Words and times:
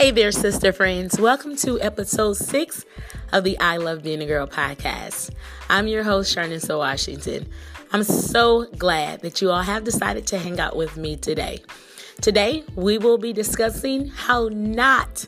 Hey 0.00 0.12
there, 0.12 0.32
sister 0.32 0.72
friends. 0.72 1.20
Welcome 1.20 1.56
to 1.56 1.78
episode 1.78 2.38
six 2.38 2.86
of 3.34 3.44
the 3.44 3.58
I 3.58 3.76
Love 3.76 4.02
Being 4.02 4.22
a 4.22 4.26
Girl 4.26 4.46
podcast. 4.46 5.30
I'm 5.68 5.88
your 5.88 6.04
host, 6.04 6.34
Sharnissa 6.34 6.78
Washington. 6.78 7.46
I'm 7.92 8.04
so 8.04 8.64
glad 8.78 9.20
that 9.20 9.42
you 9.42 9.50
all 9.50 9.60
have 9.60 9.84
decided 9.84 10.26
to 10.28 10.38
hang 10.38 10.58
out 10.58 10.74
with 10.74 10.96
me 10.96 11.18
today. 11.18 11.62
Today, 12.22 12.64
we 12.76 12.96
will 12.96 13.18
be 13.18 13.34
discussing 13.34 14.08
how 14.08 14.48
not 14.50 15.26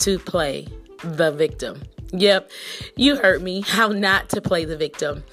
to 0.00 0.18
play 0.18 0.68
the 1.02 1.32
victim. 1.32 1.80
Yep, 2.12 2.50
you 2.96 3.16
heard 3.16 3.40
me. 3.40 3.62
How 3.62 3.88
not 3.88 4.28
to 4.28 4.42
play 4.42 4.66
the 4.66 4.76
victim. 4.76 5.24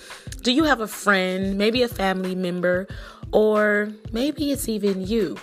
Do 0.43 0.53
you 0.53 0.63
have 0.63 0.79
a 0.79 0.87
friend, 0.87 1.57
maybe 1.57 1.83
a 1.83 1.89
family 1.89 2.35
member, 2.35 2.87
or 3.33 3.89
maybe 4.13 4.53
it's 4.53 4.69
even 4.69 5.05
you 5.05 5.37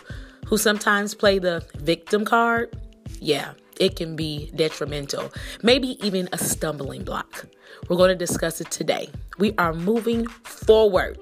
who 0.46 0.56
sometimes 0.56 1.14
play 1.14 1.38
the 1.38 1.62
victim 1.76 2.24
card? 2.24 2.74
Yeah, 3.20 3.52
it 3.78 3.96
can 3.96 4.16
be 4.16 4.50
detrimental, 4.54 5.32
maybe 5.62 5.98
even 6.04 6.28
a 6.32 6.38
stumbling 6.38 7.04
block. 7.04 7.46
We're 7.88 7.96
going 7.96 8.10
to 8.10 8.16
discuss 8.16 8.60
it 8.60 8.70
today. 8.70 9.08
We 9.38 9.54
are 9.56 9.72
moving 9.72 10.26
forward. 10.26 11.20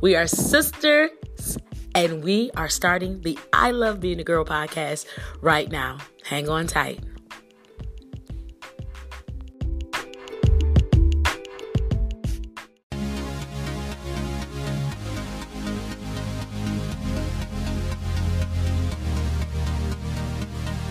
We 0.00 0.16
are 0.16 0.26
sisters 0.26 1.10
and 1.94 2.24
we 2.24 2.50
are 2.56 2.68
starting 2.68 3.20
the 3.20 3.38
I 3.52 3.70
Love 3.70 4.00
Being 4.00 4.20
a 4.20 4.24
Girl 4.24 4.44
podcast 4.44 5.06
right 5.40 5.70
now. 5.70 5.98
Hang 6.24 6.48
on 6.48 6.66
tight. 6.66 7.00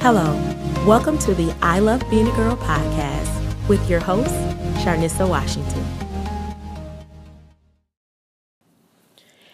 Hello, 0.03 0.33
welcome 0.88 1.19
to 1.19 1.35
the 1.35 1.55
I 1.61 1.77
Love 1.77 2.02
Being 2.09 2.27
a 2.27 2.35
Girl 2.35 2.57
podcast 2.57 3.67
with 3.69 3.88
your 3.88 3.99
host, 3.99 4.33
Sharnissa 4.83 5.30
Washington. 5.30 5.85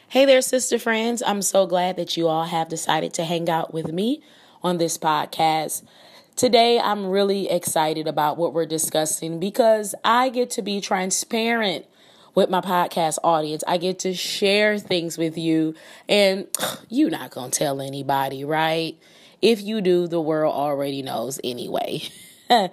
Hey 0.08 0.24
there, 0.24 0.42
sister 0.42 0.80
friends. 0.80 1.22
I'm 1.22 1.42
so 1.42 1.66
glad 1.66 1.98
that 1.98 2.16
you 2.16 2.30
all 2.30 2.46
have 2.46 2.70
decided 2.70 3.14
to 3.16 3.26
hang 3.26 3.50
out 3.50 3.74
with 3.74 3.92
me 3.92 4.24
on 4.64 4.78
this 4.78 4.98
podcast. 4.98 5.84
Today, 6.38 6.80
I'm 6.80 7.08
really 7.08 7.50
excited 7.50 8.08
about 8.08 8.38
what 8.38 8.54
we're 8.54 8.66
discussing 8.66 9.42
because 9.42 9.96
I 10.06 10.30
get 10.30 10.50
to 10.52 10.62
be 10.62 10.80
transparent 10.80 11.86
with 12.36 12.50
my 12.50 12.62
podcast 12.62 13.18
audience. 13.22 13.66
I 13.68 13.76
get 13.76 14.00
to 14.00 14.14
share 14.14 14.80
things 14.80 15.18
with 15.18 15.38
you, 15.38 15.76
and 16.08 16.48
you're 16.88 17.10
not 17.10 17.32
going 17.32 17.52
to 17.52 17.60
tell 17.60 17.82
anybody, 17.82 18.46
right? 18.46 18.98
If 19.42 19.62
you 19.62 19.82
do, 19.82 20.08
the 20.08 20.22
world 20.22 20.54
already 20.54 21.02
knows 21.02 21.40
anyway. 21.44 22.04
but 22.48 22.72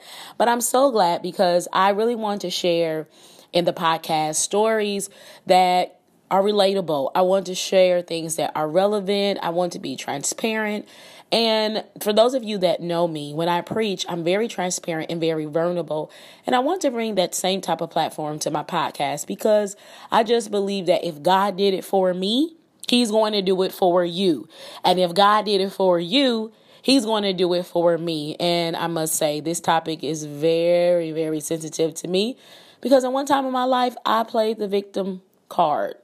I'm 0.48 0.60
so 0.60 0.90
glad 0.90 1.22
because 1.22 1.68
I 1.72 1.90
really 1.90 2.14
want 2.14 2.42
to 2.42 2.50
share 2.50 3.08
in 3.52 3.64
the 3.64 3.72
podcast 3.72 4.36
stories 4.36 5.10
that 5.46 6.00
are 6.30 6.42
relatable. 6.42 7.12
I 7.14 7.22
want 7.22 7.46
to 7.46 7.54
share 7.54 8.02
things 8.02 8.36
that 8.36 8.52
are 8.54 8.68
relevant. 8.68 9.38
I 9.42 9.50
want 9.50 9.72
to 9.74 9.78
be 9.78 9.96
transparent. 9.96 10.88
And 11.30 11.84
for 12.00 12.12
those 12.12 12.34
of 12.34 12.44
you 12.44 12.58
that 12.58 12.80
know 12.80 13.08
me, 13.08 13.34
when 13.34 13.48
I 13.48 13.60
preach, 13.60 14.06
I'm 14.08 14.24
very 14.24 14.48
transparent 14.48 15.10
and 15.10 15.20
very 15.20 15.46
vulnerable. 15.46 16.10
And 16.46 16.54
I 16.54 16.60
want 16.60 16.82
to 16.82 16.90
bring 16.90 17.16
that 17.16 17.34
same 17.34 17.60
type 17.60 17.80
of 17.80 17.90
platform 17.90 18.38
to 18.40 18.50
my 18.50 18.62
podcast 18.62 19.26
because 19.26 19.76
I 20.10 20.22
just 20.22 20.50
believe 20.50 20.86
that 20.86 21.04
if 21.04 21.22
God 21.22 21.56
did 21.56 21.74
it 21.74 21.84
for 21.84 22.14
me, 22.14 22.56
He's 22.94 23.10
going 23.10 23.32
to 23.32 23.42
do 23.42 23.60
it 23.62 23.72
for 23.72 24.04
you. 24.04 24.48
And 24.84 25.00
if 25.00 25.14
God 25.14 25.46
did 25.46 25.60
it 25.60 25.72
for 25.72 25.98
you, 25.98 26.52
He's 26.80 27.04
going 27.04 27.24
to 27.24 27.32
do 27.32 27.52
it 27.54 27.66
for 27.66 27.98
me. 27.98 28.36
And 28.38 28.76
I 28.76 28.86
must 28.86 29.16
say, 29.16 29.40
this 29.40 29.58
topic 29.58 30.04
is 30.04 30.24
very, 30.26 31.10
very 31.10 31.40
sensitive 31.40 31.94
to 31.94 32.06
me 32.06 32.38
because 32.80 33.02
at 33.02 33.12
one 33.12 33.26
time 33.26 33.46
in 33.46 33.52
my 33.52 33.64
life, 33.64 33.96
I 34.06 34.22
played 34.22 34.58
the 34.58 34.68
victim 34.68 35.22
card. 35.48 35.96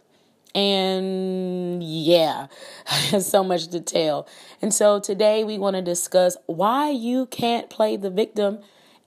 And 0.53 1.81
yeah, 1.81 2.49
so 3.21 3.45
much 3.45 3.69
to 3.69 3.81
tell. 3.81 4.27
And 4.61 4.75
so 4.75 4.99
today 4.99 5.45
we 5.45 5.59
want 5.59 5.77
to 5.77 5.83
discuss 5.83 6.37
why 6.47 6.91
you 6.91 7.27
can't 7.27 7.71
play 7.71 7.97
the 7.99 8.11
victim 8.11 8.59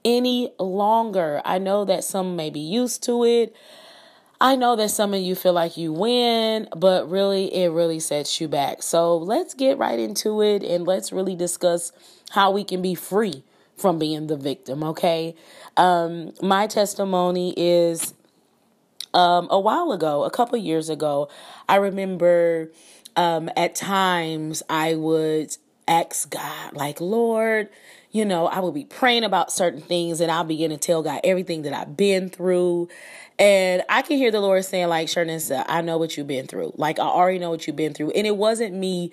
any 0.06 0.54
longer. 0.58 1.42
I 1.44 1.58
know 1.58 1.84
that 1.84 2.02
some 2.02 2.34
may 2.34 2.48
be 2.48 2.60
used 2.60 3.02
to 3.02 3.26
it. 3.26 3.54
I 4.44 4.56
know 4.56 4.76
that 4.76 4.90
some 4.90 5.14
of 5.14 5.22
you 5.22 5.34
feel 5.34 5.54
like 5.54 5.78
you 5.78 5.90
win, 5.90 6.68
but 6.76 7.10
really, 7.10 7.46
it 7.54 7.70
really 7.70 7.98
sets 7.98 8.42
you 8.42 8.46
back. 8.46 8.82
So 8.82 9.16
let's 9.16 9.54
get 9.54 9.78
right 9.78 9.98
into 9.98 10.42
it 10.42 10.62
and 10.62 10.86
let's 10.86 11.12
really 11.12 11.34
discuss 11.34 11.92
how 12.28 12.50
we 12.50 12.62
can 12.62 12.82
be 12.82 12.94
free 12.94 13.42
from 13.74 13.98
being 13.98 14.26
the 14.26 14.36
victim, 14.36 14.84
okay? 14.84 15.34
Um, 15.78 16.34
my 16.42 16.66
testimony 16.66 17.54
is 17.56 18.12
um, 19.14 19.48
a 19.50 19.58
while 19.58 19.92
ago, 19.92 20.24
a 20.24 20.30
couple 20.30 20.58
years 20.58 20.90
ago, 20.90 21.30
I 21.66 21.76
remember 21.76 22.70
um, 23.16 23.48
at 23.56 23.74
times 23.74 24.62
I 24.68 24.94
would 24.94 25.56
ask 25.88 26.30
God, 26.30 26.72
like, 26.74 27.00
Lord, 27.00 27.68
you 28.10 28.24
know, 28.24 28.46
I 28.46 28.60
would 28.60 28.74
be 28.74 28.84
praying 28.84 29.24
about 29.24 29.52
certain 29.52 29.80
things 29.80 30.20
and 30.20 30.30
I'll 30.30 30.44
begin 30.44 30.70
to 30.70 30.76
tell 30.76 31.02
God 31.02 31.20
everything 31.24 31.62
that 31.62 31.72
I've 31.72 31.96
been 31.96 32.28
through. 32.28 32.88
And 33.38 33.82
I 33.88 34.02
can 34.02 34.16
hear 34.16 34.30
the 34.30 34.40
Lord 34.40 34.64
saying, 34.64 34.88
like, 34.88 35.08
Sharnissa, 35.08 35.64
I 35.68 35.80
know 35.80 35.98
what 35.98 36.16
you've 36.16 36.28
been 36.28 36.46
through. 36.46 36.72
Like, 36.76 36.98
I 36.98 37.02
already 37.02 37.38
know 37.38 37.50
what 37.50 37.66
you've 37.66 37.76
been 37.76 37.92
through. 37.92 38.12
And 38.12 38.26
it 38.26 38.36
wasn't 38.36 38.74
me 38.74 39.10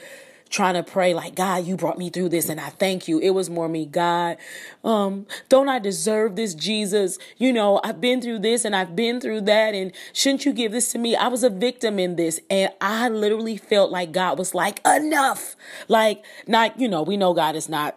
trying 0.52 0.74
to 0.74 0.84
pray 0.84 1.14
like 1.14 1.34
God, 1.34 1.66
you 1.66 1.78
brought 1.78 1.98
me 1.98 2.10
through 2.10 2.30
this 2.30 2.50
and 2.50 2.60
I 2.60 2.70
thank 2.70 3.08
you. 3.08 3.20
It 3.20 3.32
was 3.32 3.50
more 3.50 3.70
me, 3.70 3.86
God, 3.86 4.38
um, 4.84 5.26
don't 5.48 5.70
I 5.70 5.80
deserve 5.80 6.36
this, 6.36 6.54
Jesus? 6.54 7.18
You 7.38 7.54
know, 7.54 7.80
I've 7.84 8.02
been 8.02 8.22
through 8.22 8.40
this 8.40 8.66
and 8.66 8.76
I've 8.76 8.96
been 8.96 9.22
through 9.22 9.42
that 9.42 9.74
and 9.74 9.94
shouldn't 10.12 10.46
you 10.46 10.52
give 10.52 10.74
this 10.74 10.92
to 10.92 11.00
me? 11.00 11.16
I 11.16 11.30
was 11.30 11.44
a 11.44 11.50
victim 11.50 11.98
in 11.98 12.18
this 12.18 12.42
and 12.50 12.72
I 12.82 13.08
literally 13.08 13.56
felt 13.56 13.92
like 13.92 14.12
God 14.12 14.38
was 14.38 14.54
like, 14.54 14.86
enough. 14.86 15.56
Like, 15.88 16.24
not, 16.48 16.80
you 16.80 16.90
know, 16.90 17.02
we 17.02 17.16
know 17.16 17.34
God 17.34 17.56
is 17.56 17.70
not, 17.70 17.96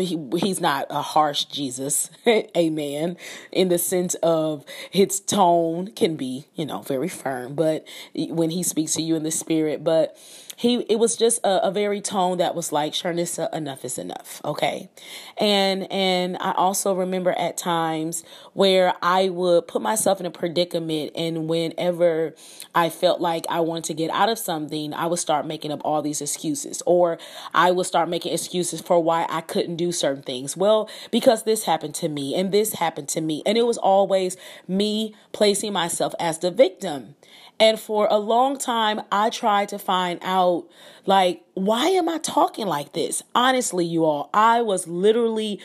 he, 0.00 0.18
he's 0.36 0.60
not 0.60 0.86
a 0.90 1.02
harsh 1.02 1.44
Jesus. 1.44 2.10
Amen. 2.26 3.16
In 3.52 3.68
the 3.68 3.78
sense 3.78 4.14
of 4.16 4.64
his 4.90 5.20
tone 5.20 5.92
can 5.92 6.16
be, 6.16 6.48
you 6.54 6.66
know, 6.66 6.82
very 6.82 7.08
firm, 7.08 7.54
but 7.54 7.86
when 8.14 8.50
he 8.50 8.64
speaks 8.64 8.94
to 8.94 9.02
you 9.02 9.14
in 9.14 9.22
the 9.22 9.30
spirit, 9.30 9.84
but 9.84 10.16
he 10.56 10.76
it 10.88 10.98
was 10.98 11.16
just 11.16 11.38
a, 11.44 11.68
a 11.68 11.70
very 11.70 12.00
tone 12.00 12.38
that 12.38 12.54
was 12.54 12.72
like 12.72 12.94
Sharnissa, 12.94 13.52
enough 13.54 13.84
is 13.84 13.98
enough. 13.98 14.40
Okay. 14.44 14.88
And 15.36 15.90
and 15.92 16.38
I 16.40 16.52
also 16.52 16.94
remember 16.94 17.32
at 17.32 17.58
times 17.58 18.24
where 18.54 18.94
I 19.02 19.28
would 19.28 19.68
put 19.68 19.82
myself 19.82 20.18
in 20.18 20.24
a 20.24 20.30
predicament 20.30 21.12
and 21.14 21.46
whenever 21.46 22.34
I 22.74 22.88
felt 22.88 23.20
like 23.20 23.44
I 23.50 23.60
wanted 23.60 23.84
to 23.84 23.94
get 23.94 24.10
out 24.10 24.30
of 24.30 24.38
something, 24.38 24.94
I 24.94 25.06
would 25.06 25.18
start 25.18 25.46
making 25.46 25.72
up 25.72 25.82
all 25.84 26.00
these 26.00 26.22
excuses. 26.22 26.82
Or 26.86 27.18
I 27.54 27.70
would 27.70 27.86
start 27.86 28.08
making 28.08 28.32
excuses 28.32 28.80
for 28.80 29.02
why 29.02 29.26
I 29.28 29.42
couldn't 29.42 29.76
do 29.76 29.92
certain 29.92 30.22
things. 30.22 30.56
Well, 30.56 30.88
because 31.10 31.44
this 31.44 31.64
happened 31.64 31.94
to 31.96 32.08
me 32.08 32.34
and 32.34 32.50
this 32.50 32.74
happened 32.74 33.10
to 33.10 33.20
me. 33.20 33.42
And 33.44 33.58
it 33.58 33.66
was 33.66 33.76
always 33.76 34.38
me 34.66 35.14
placing 35.32 35.74
myself 35.74 36.14
as 36.18 36.38
the 36.38 36.50
victim. 36.50 37.14
And 37.58 37.80
for 37.80 38.06
a 38.10 38.18
long 38.18 38.58
time, 38.58 39.00
I 39.10 39.30
tried 39.30 39.70
to 39.70 39.78
find 39.78 40.18
out, 40.22 40.66
like, 41.06 41.42
why 41.54 41.88
am 41.88 42.08
I 42.08 42.18
talking 42.18 42.66
like 42.66 42.92
this? 42.92 43.22
Honestly, 43.34 43.84
you 43.84 44.04
all, 44.04 44.28
I 44.34 44.60
was 44.60 44.86
literally 44.86 45.60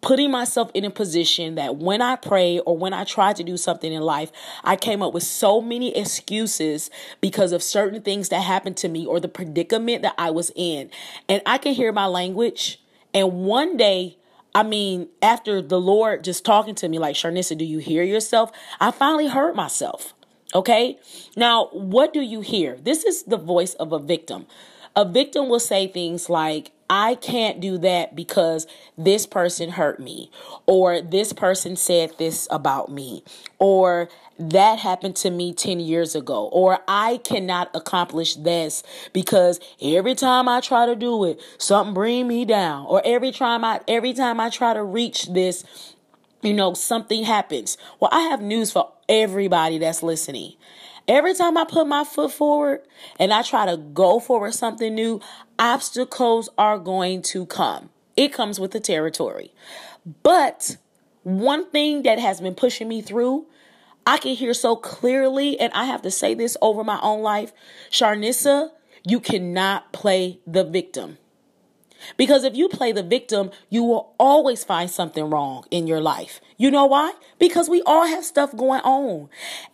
putting 0.00 0.30
myself 0.30 0.70
in 0.74 0.84
a 0.84 0.90
position 0.90 1.56
that 1.56 1.76
when 1.76 2.00
I 2.00 2.16
pray 2.16 2.60
or 2.60 2.78
when 2.78 2.92
I 2.92 3.04
try 3.04 3.32
to 3.32 3.42
do 3.42 3.56
something 3.56 3.92
in 3.92 4.00
life, 4.00 4.30
I 4.64 4.76
came 4.76 5.02
up 5.02 5.12
with 5.12 5.24
so 5.24 5.60
many 5.60 5.94
excuses 5.96 6.88
because 7.20 7.52
of 7.52 7.62
certain 7.62 8.00
things 8.02 8.28
that 8.28 8.42
happened 8.42 8.76
to 8.78 8.88
me 8.88 9.04
or 9.04 9.20
the 9.20 9.28
predicament 9.28 10.02
that 10.02 10.14
I 10.16 10.30
was 10.30 10.52
in. 10.54 10.90
And 11.28 11.42
I 11.44 11.58
can 11.58 11.74
hear 11.74 11.92
my 11.92 12.06
language. 12.06 12.80
And 13.12 13.44
one 13.44 13.76
day, 13.76 14.16
I 14.54 14.62
mean, 14.62 15.08
after 15.20 15.60
the 15.60 15.80
Lord 15.80 16.24
just 16.24 16.44
talking 16.44 16.74
to 16.76 16.88
me, 16.88 16.98
like, 16.98 17.16
Sharnissa, 17.16 17.58
do 17.58 17.64
you 17.64 17.78
hear 17.78 18.02
yourself? 18.02 18.52
I 18.80 18.92
finally 18.92 19.28
heard 19.28 19.54
myself. 19.56 20.14
Okay. 20.54 20.98
Now, 21.36 21.68
what 21.72 22.12
do 22.12 22.20
you 22.20 22.40
hear? 22.40 22.76
This 22.76 23.04
is 23.04 23.24
the 23.24 23.36
voice 23.36 23.74
of 23.74 23.92
a 23.92 23.98
victim. 23.98 24.46
A 24.96 25.04
victim 25.04 25.48
will 25.48 25.60
say 25.60 25.86
things 25.86 26.28
like, 26.28 26.72
I 26.90 27.16
can't 27.16 27.60
do 27.60 27.76
that 27.78 28.16
because 28.16 28.66
this 28.96 29.26
person 29.26 29.70
hurt 29.70 30.00
me, 30.00 30.30
or 30.66 31.02
this 31.02 31.34
person 31.34 31.76
said 31.76 32.12
this 32.18 32.48
about 32.50 32.90
me, 32.90 33.22
or 33.58 34.08
that 34.38 34.78
happened 34.78 35.16
to 35.16 35.30
me 35.30 35.52
10 35.52 35.80
years 35.80 36.14
ago, 36.14 36.46
or 36.46 36.78
I 36.88 37.18
cannot 37.18 37.70
accomplish 37.74 38.36
this 38.36 38.82
because 39.12 39.60
every 39.82 40.14
time 40.14 40.48
I 40.48 40.60
try 40.60 40.86
to 40.86 40.96
do 40.96 41.24
it, 41.24 41.40
something 41.58 41.92
bring 41.92 42.26
me 42.26 42.46
down, 42.46 42.86
or 42.86 43.02
every 43.04 43.32
time 43.32 43.64
I 43.64 43.80
every 43.86 44.14
time 44.14 44.40
I 44.40 44.48
try 44.48 44.72
to 44.72 44.82
reach 44.82 45.26
this, 45.26 45.64
you 46.42 46.54
know, 46.54 46.74
something 46.74 47.24
happens. 47.24 47.76
Well, 48.00 48.10
I 48.12 48.22
have 48.22 48.40
news 48.40 48.72
for 48.72 48.92
everybody 49.08 49.78
that's 49.78 50.02
listening. 50.02 50.54
Every 51.06 51.34
time 51.34 51.56
I 51.56 51.64
put 51.64 51.86
my 51.86 52.04
foot 52.04 52.32
forward 52.32 52.82
and 53.18 53.32
I 53.32 53.42
try 53.42 53.66
to 53.66 53.76
go 53.78 54.20
for 54.20 54.50
something 54.52 54.94
new, 54.94 55.20
obstacles 55.58 56.50
are 56.58 56.78
going 56.78 57.22
to 57.22 57.46
come. 57.46 57.90
It 58.16 58.32
comes 58.32 58.60
with 58.60 58.72
the 58.72 58.80
territory. 58.80 59.52
But 60.22 60.76
one 61.22 61.70
thing 61.70 62.02
that 62.02 62.18
has 62.18 62.40
been 62.40 62.54
pushing 62.54 62.88
me 62.88 63.00
through, 63.00 63.46
I 64.06 64.18
can 64.18 64.34
hear 64.34 64.54
so 64.54 64.76
clearly, 64.76 65.58
and 65.58 65.72
I 65.72 65.84
have 65.84 66.02
to 66.02 66.10
say 66.10 66.34
this 66.34 66.56
over 66.62 66.84
my 66.84 66.98
own 67.00 67.22
life 67.22 67.52
Sharnissa, 67.90 68.70
you 69.06 69.20
cannot 69.20 69.92
play 69.92 70.40
the 70.46 70.64
victim. 70.64 71.18
Because 72.16 72.44
if 72.44 72.56
you 72.56 72.68
play 72.68 72.92
the 72.92 73.02
victim, 73.02 73.50
you 73.68 73.82
will 73.84 74.14
always 74.18 74.64
find 74.64 74.90
something 74.90 75.30
wrong 75.30 75.64
in 75.70 75.86
your 75.86 76.00
life. 76.00 76.40
You 76.56 76.70
know 76.70 76.86
why? 76.86 77.12
Because 77.38 77.68
we 77.68 77.82
all 77.82 78.06
have 78.06 78.24
stuff 78.24 78.56
going 78.56 78.80
on. 78.80 79.28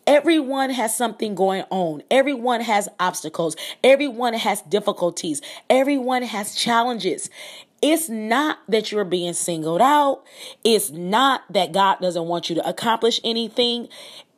Everyone 0.06 0.70
has 0.70 0.96
something 0.96 1.34
going 1.34 1.64
on. 1.70 2.02
Everyone 2.10 2.60
has 2.60 2.88
obstacles. 3.00 3.56
Everyone 3.82 4.34
has 4.34 4.62
difficulties. 4.62 5.40
Everyone 5.70 6.22
has 6.22 6.54
challenges. 6.54 7.30
It's 7.82 8.08
not 8.08 8.58
that 8.68 8.90
you're 8.92 9.04
being 9.04 9.34
singled 9.34 9.82
out. 9.82 10.24
It's 10.62 10.90
not 10.90 11.42
that 11.52 11.72
God 11.72 12.00
doesn't 12.00 12.24
want 12.26 12.48
you 12.48 12.54
to 12.56 12.66
accomplish 12.66 13.20
anything. 13.24 13.88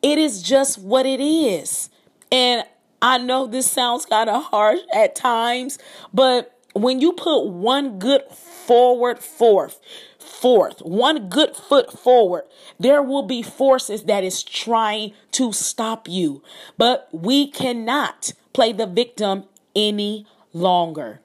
It 0.01 0.17
is 0.17 0.41
just 0.41 0.77
what 0.77 1.05
it 1.05 1.21
is. 1.21 1.89
And 2.31 2.65
I 3.01 3.19
know 3.19 3.47
this 3.47 3.69
sounds 3.69 4.05
kind 4.05 4.29
of 4.29 4.43
harsh 4.43 4.79
at 4.93 5.15
times, 5.15 5.77
but 6.13 6.56
when 6.77 7.01
you 7.01 7.13
put 7.13 7.45
one 7.45 7.99
good 7.99 8.23
forward 8.31 9.19
forth, 9.19 9.79
forth, 10.19 10.79
one 10.81 11.29
good 11.29 11.55
foot 11.55 11.91
forward, 11.97 12.43
there 12.79 13.01
will 13.01 13.23
be 13.23 13.41
forces 13.41 14.03
that 14.03 14.23
is 14.23 14.43
trying 14.43 15.13
to 15.31 15.53
stop 15.53 16.07
you. 16.07 16.43
But 16.77 17.09
we 17.11 17.49
cannot 17.49 18.33
play 18.53 18.73
the 18.73 18.87
victim 18.87 19.45
any 19.75 20.25
longer. 20.53 21.21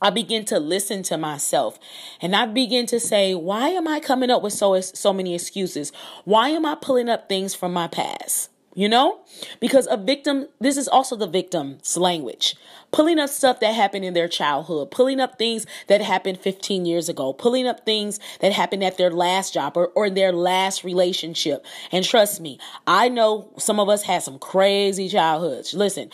I 0.00 0.10
begin 0.10 0.44
to 0.46 0.58
listen 0.58 1.04
to 1.04 1.16
myself 1.16 1.78
and 2.20 2.34
I 2.34 2.46
begin 2.46 2.86
to 2.86 2.98
say, 2.98 3.34
why 3.36 3.68
am 3.68 3.86
I 3.86 4.00
coming 4.00 4.30
up 4.30 4.42
with 4.42 4.52
so 4.52 4.80
so 4.80 5.12
many 5.12 5.32
excuses? 5.32 5.92
Why 6.24 6.48
am 6.48 6.66
I 6.66 6.74
pulling 6.74 7.08
up 7.08 7.28
things 7.28 7.54
from 7.54 7.72
my 7.72 7.86
past? 7.86 8.51
You 8.74 8.88
know? 8.88 9.20
Because 9.60 9.86
a 9.90 9.96
victim, 9.96 10.48
this 10.60 10.76
is 10.76 10.88
also 10.88 11.16
the 11.16 11.26
victim's 11.26 11.96
language. 11.96 12.56
Pulling 12.90 13.18
up 13.18 13.30
stuff 13.30 13.60
that 13.60 13.74
happened 13.74 14.04
in 14.04 14.14
their 14.14 14.28
childhood, 14.28 14.90
pulling 14.90 15.20
up 15.20 15.38
things 15.38 15.66
that 15.88 16.00
happened 16.00 16.38
15 16.38 16.84
years 16.84 17.08
ago, 17.08 17.32
pulling 17.32 17.66
up 17.66 17.84
things 17.84 18.18
that 18.40 18.52
happened 18.52 18.84
at 18.84 18.98
their 18.98 19.10
last 19.10 19.54
job 19.54 19.76
or, 19.76 19.88
or 19.88 20.10
their 20.10 20.32
last 20.32 20.84
relationship. 20.84 21.64
And 21.90 22.04
trust 22.04 22.40
me, 22.40 22.58
I 22.86 23.08
know 23.08 23.52
some 23.58 23.80
of 23.80 23.88
us 23.88 24.02
had 24.02 24.22
some 24.22 24.38
crazy 24.38 25.08
childhoods. 25.08 25.74
Listen, 25.74 26.10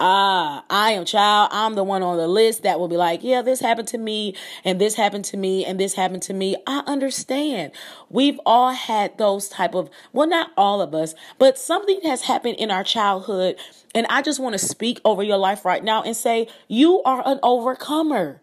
ah, 0.00 0.64
I 0.70 0.92
am 0.92 1.04
child. 1.04 1.50
I'm 1.52 1.74
the 1.74 1.84
one 1.84 2.02
on 2.02 2.16
the 2.16 2.28
list 2.28 2.62
that 2.62 2.78
will 2.78 2.88
be 2.88 2.96
like, 2.96 3.22
yeah, 3.22 3.42
this 3.42 3.60
happened 3.60 3.88
to 3.88 3.98
me, 3.98 4.34
and 4.64 4.80
this 4.80 4.94
happened 4.94 5.24
to 5.26 5.36
me, 5.36 5.64
and 5.64 5.78
this 5.78 5.94
happened 5.94 6.22
to 6.22 6.34
me. 6.34 6.56
I 6.66 6.82
understand. 6.86 7.72
We've 8.10 8.40
all 8.46 8.72
had 8.72 9.18
those 9.18 9.48
type 9.48 9.74
of, 9.74 9.90
well, 10.12 10.28
not 10.28 10.50
all 10.56 10.80
of 10.80 10.94
us, 10.94 11.14
but 11.38 11.58
something 11.58 12.00
has 12.04 12.22
happened 12.22 12.56
in 12.56 12.70
our 12.70 12.84
childhood. 12.84 13.56
And 13.94 14.06
I 14.08 14.22
just 14.22 14.40
want 14.40 14.54
to 14.54 14.58
speak 14.58 15.00
over 15.04 15.22
your 15.22 15.38
life 15.38 15.64
right 15.64 15.82
now 15.82 16.02
and 16.02 16.16
say, 16.16 16.48
you 16.68 17.02
are 17.02 17.22
an 17.26 17.40
overcomer. 17.42 18.42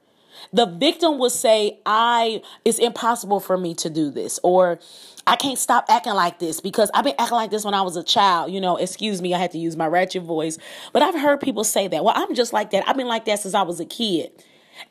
The 0.54 0.66
victim 0.66 1.18
will 1.18 1.30
say, 1.30 1.80
I, 1.86 2.42
it's 2.64 2.80
impossible 2.80 3.40
for 3.40 3.58
me 3.58 3.74
to 3.76 3.90
do 3.90 4.10
this, 4.12 4.40
or 4.44 4.80
I 5.28 5.36
can't 5.36 5.58
stop 5.58 5.86
acting 5.90 6.14
like 6.14 6.40
this 6.40 6.60
because 6.60 6.92
I've 6.94 7.04
been 7.04 7.16
acting 7.18 7.36
like 7.36 7.52
this 7.52 7.66
when 7.66 7.74
I 7.74 7.82
was 7.82 7.96
a 7.96 8.04
child. 8.04 8.52
You 8.52 8.62
know, 8.62 8.78
excuse 8.78 9.22
me, 9.22 9.34
I 9.34 9.40
had 9.40 9.52
to 9.52 9.58
use 9.58 9.76
my 9.76 9.88
ratchet 9.88 10.24
voice. 10.24 10.58
But 10.94 11.02
I've 11.02 11.16
heard 11.16 11.42
people 11.42 11.64
say 11.64 11.88
that. 11.88 12.04
Well, 12.04 12.14
I'm 12.16 12.36
just 12.36 12.54
like 12.54 12.72
that. 12.72 12.88
I've 12.88 12.98
been 12.98 13.08
like 13.08 13.26
that 13.26 13.40
since 13.40 13.54
I 13.54 13.64
was 13.64 13.80
a 13.80 13.86
kid. 13.86 14.32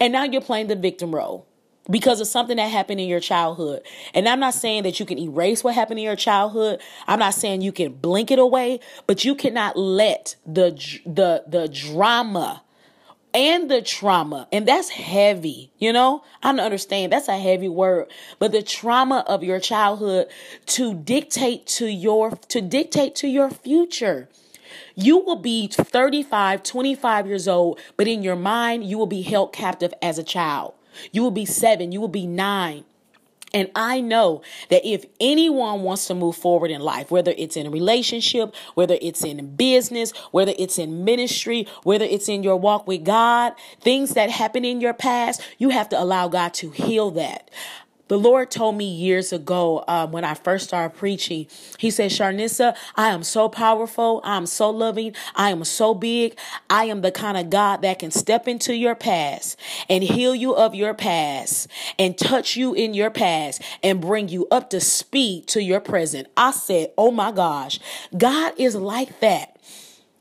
And 0.01 0.13
now 0.13 0.25
you're 0.25 0.41
playing 0.41 0.69
the 0.69 0.77
victim 0.77 1.15
role 1.15 1.47
because 1.91 2.21
of 2.21 2.27
something 2.27 2.57
that 2.57 2.71
happened 2.71 3.01
in 3.01 3.09
your 3.09 3.21
childhood. 3.21 3.83
And 4.15 4.29
I'm 4.29 4.41
not 4.41 4.55
saying 4.55 4.85
that 4.85 4.99
you 4.99 5.07
can 5.07 5.19
erase 5.19 5.63
what 5.63 5.75
happened 5.75 5.99
in 5.99 6.05
your 6.05 6.17
childhood. 6.17 6.81
I'm 7.07 7.19
not 7.19 7.35
saying 7.35 7.61
you 7.61 7.73
can 7.73 7.93
blink 7.93 8.31
it 8.31 8.39
away, 8.39 8.81
but 9.07 9.25
you 9.25 9.35
cannot 9.35 9.77
let 9.77 10.37
the 10.47 10.71
the 11.05 11.45
the 11.47 11.69
drama 11.69 12.63
and 13.35 13.71
the 13.71 13.83
trauma. 13.83 14.49
And 14.53 14.67
that's 14.67 14.89
heavy, 14.89 15.73
you 15.79 15.93
know? 15.93 16.23
I 16.43 16.53
don't 16.53 16.61
understand. 16.61 17.13
That's 17.13 17.29
a 17.29 17.37
heavy 17.37 17.69
word. 17.69 18.07
But 18.39 18.53
the 18.53 18.63
trauma 18.63 19.25
of 19.27 19.43
your 19.43 19.61
childhood 19.61 20.29
to 20.67 20.95
dictate 20.95 21.67
to 21.67 21.87
your 21.87 22.31
to 22.49 22.61
dictate 22.61 23.17
to 23.17 23.29
your 23.29 23.51
future. 23.51 24.29
You 24.95 25.19
will 25.19 25.37
be 25.37 25.67
35, 25.69 26.63
25 26.63 27.27
years 27.27 27.49
old, 27.49 27.81
but 27.97 28.07
in 28.07 28.23
your 28.23 28.37
mind, 28.37 28.85
you 28.85 28.97
will 28.97 29.07
be 29.07 29.23
held 29.23 29.53
captive 29.53 29.93
as 30.01 30.19
a 30.19 30.23
child. 30.23 30.75
You 31.11 31.23
will 31.23 31.33
be 31.33 31.45
seven, 31.45 31.91
you 31.91 32.01
will 32.01 32.09
be 32.09 32.27
nine. 32.27 32.85
And 33.55 33.71
I 33.77 34.01
know 34.01 34.43
that 34.69 34.87
if 34.87 35.07
anyone 35.21 35.83
wants 35.83 36.07
to 36.09 36.15
move 36.15 36.37
forward 36.37 36.73
in 36.73 36.81
life, 36.81 37.13
whether 37.13 37.33
it's 37.39 37.57
in 37.57 37.67
a 37.67 37.71
relationship, 37.71 38.53
whether 38.75 38.99
it's 39.01 39.25
in 39.25 39.55
business, 39.55 40.11
whether 40.33 40.53
it's 40.59 40.77
in 40.77 41.05
ministry, 41.05 41.69
whether 41.85 42.05
it's 42.05 42.29
in 42.29 42.43
your 42.43 42.57
walk 42.57 42.89
with 42.89 43.05
God, 43.05 43.55
things 43.81 44.15
that 44.15 44.29
happen 44.29 44.65
in 44.65 44.81
your 44.81 44.93
past, 44.93 45.41
you 45.57 45.71
have 45.71 45.89
to 45.91 46.03
allow 46.03 46.27
God 46.27 46.53
to 46.55 46.71
heal 46.71 47.13
that. 47.13 47.49
The 48.15 48.21
Lord 48.21 48.49
told 48.49 48.77
me 48.77 48.85
years 48.85 49.33
ago 49.33 49.83
um, 49.89 50.13
when 50.13 50.23
I 50.23 50.35
first 50.35 50.69
started 50.69 50.97
preaching, 50.97 51.49
He 51.79 51.91
said, 51.91 52.13
Sharnissa, 52.13 52.77
I 52.95 53.09
am 53.09 53.25
so 53.25 53.49
powerful. 53.49 54.21
I 54.23 54.37
am 54.37 54.47
so 54.47 54.71
loving. 54.71 55.17
I 55.35 55.51
am 55.51 55.65
so 55.65 55.95
big. 55.95 56.39
I 56.71 56.85
am 56.85 57.01
the 57.01 57.11
kind 57.11 57.37
of 57.37 57.51
God 57.51 57.83
that 57.83 57.99
can 57.99 58.13
step 58.13 58.47
into 58.47 58.73
your 58.73 58.95
past 58.95 59.59
and 59.89 60.05
heal 60.05 60.33
you 60.33 60.55
of 60.55 60.77
your 60.77 60.95
past 60.95 61.67
and 61.99 62.17
touch 62.17 62.55
you 62.55 62.73
in 62.73 62.95
your 62.95 63.11
past 63.11 63.61
and 63.83 64.01
bring 64.01 64.29
you 64.29 64.47
up 64.49 64.71
to 64.71 64.81
speed 64.81 65.49
to 65.49 65.61
your 65.61 65.81
present. 65.81 66.29
I 66.37 66.53
said, 66.53 66.93
Oh 66.97 67.11
my 67.11 67.33
gosh, 67.33 67.81
God 68.17 68.53
is 68.57 68.77
like 68.77 69.19
that. 69.19 69.57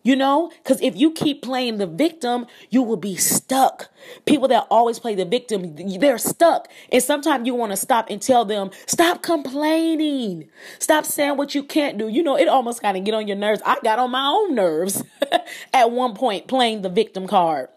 You 0.04 0.18
know, 0.18 0.52
because 0.62 0.82
if 0.82 0.98
you 0.98 1.12
keep 1.12 1.42
playing 1.42 1.78
the 1.78 1.88
victim, 1.88 2.46
you 2.70 2.84
will 2.84 2.98
be 2.98 3.16
stuck. 3.16 3.90
People 4.26 4.50
that 4.50 4.68
always 4.70 5.00
play 5.00 5.16
the 5.16 5.24
victim, 5.24 5.76
they're 5.98 6.18
stuck. 6.18 6.68
And 6.92 7.02
sometimes 7.02 7.48
you 7.48 7.56
want 7.56 7.72
to 7.72 7.78
stop 7.78 8.10
and 8.10 8.22
tell 8.22 8.44
them, 8.44 8.72
stop 8.86 9.24
complaining. 9.24 10.50
Stop 10.80 11.06
saying 11.06 11.38
what 11.38 11.56
you 11.56 11.64
can't 11.64 11.98
do. 11.98 12.10
You 12.10 12.22
know, 12.22 12.38
it 12.38 12.50
almost 12.50 12.82
kind 12.82 12.98
of 12.98 13.06
get 13.06 13.14
on 13.14 13.30
your 13.30 13.38
nerves. 13.38 13.62
I 13.66 13.78
got 13.82 13.98
on 13.98 14.12
my 14.12 14.28
own 14.28 14.56
nerves 14.56 15.04
at 15.74 15.90
one 15.92 16.16
point 16.16 16.48
playing 16.48 16.82
the 16.82 16.90
victim 16.90 17.26
card. 17.26 17.70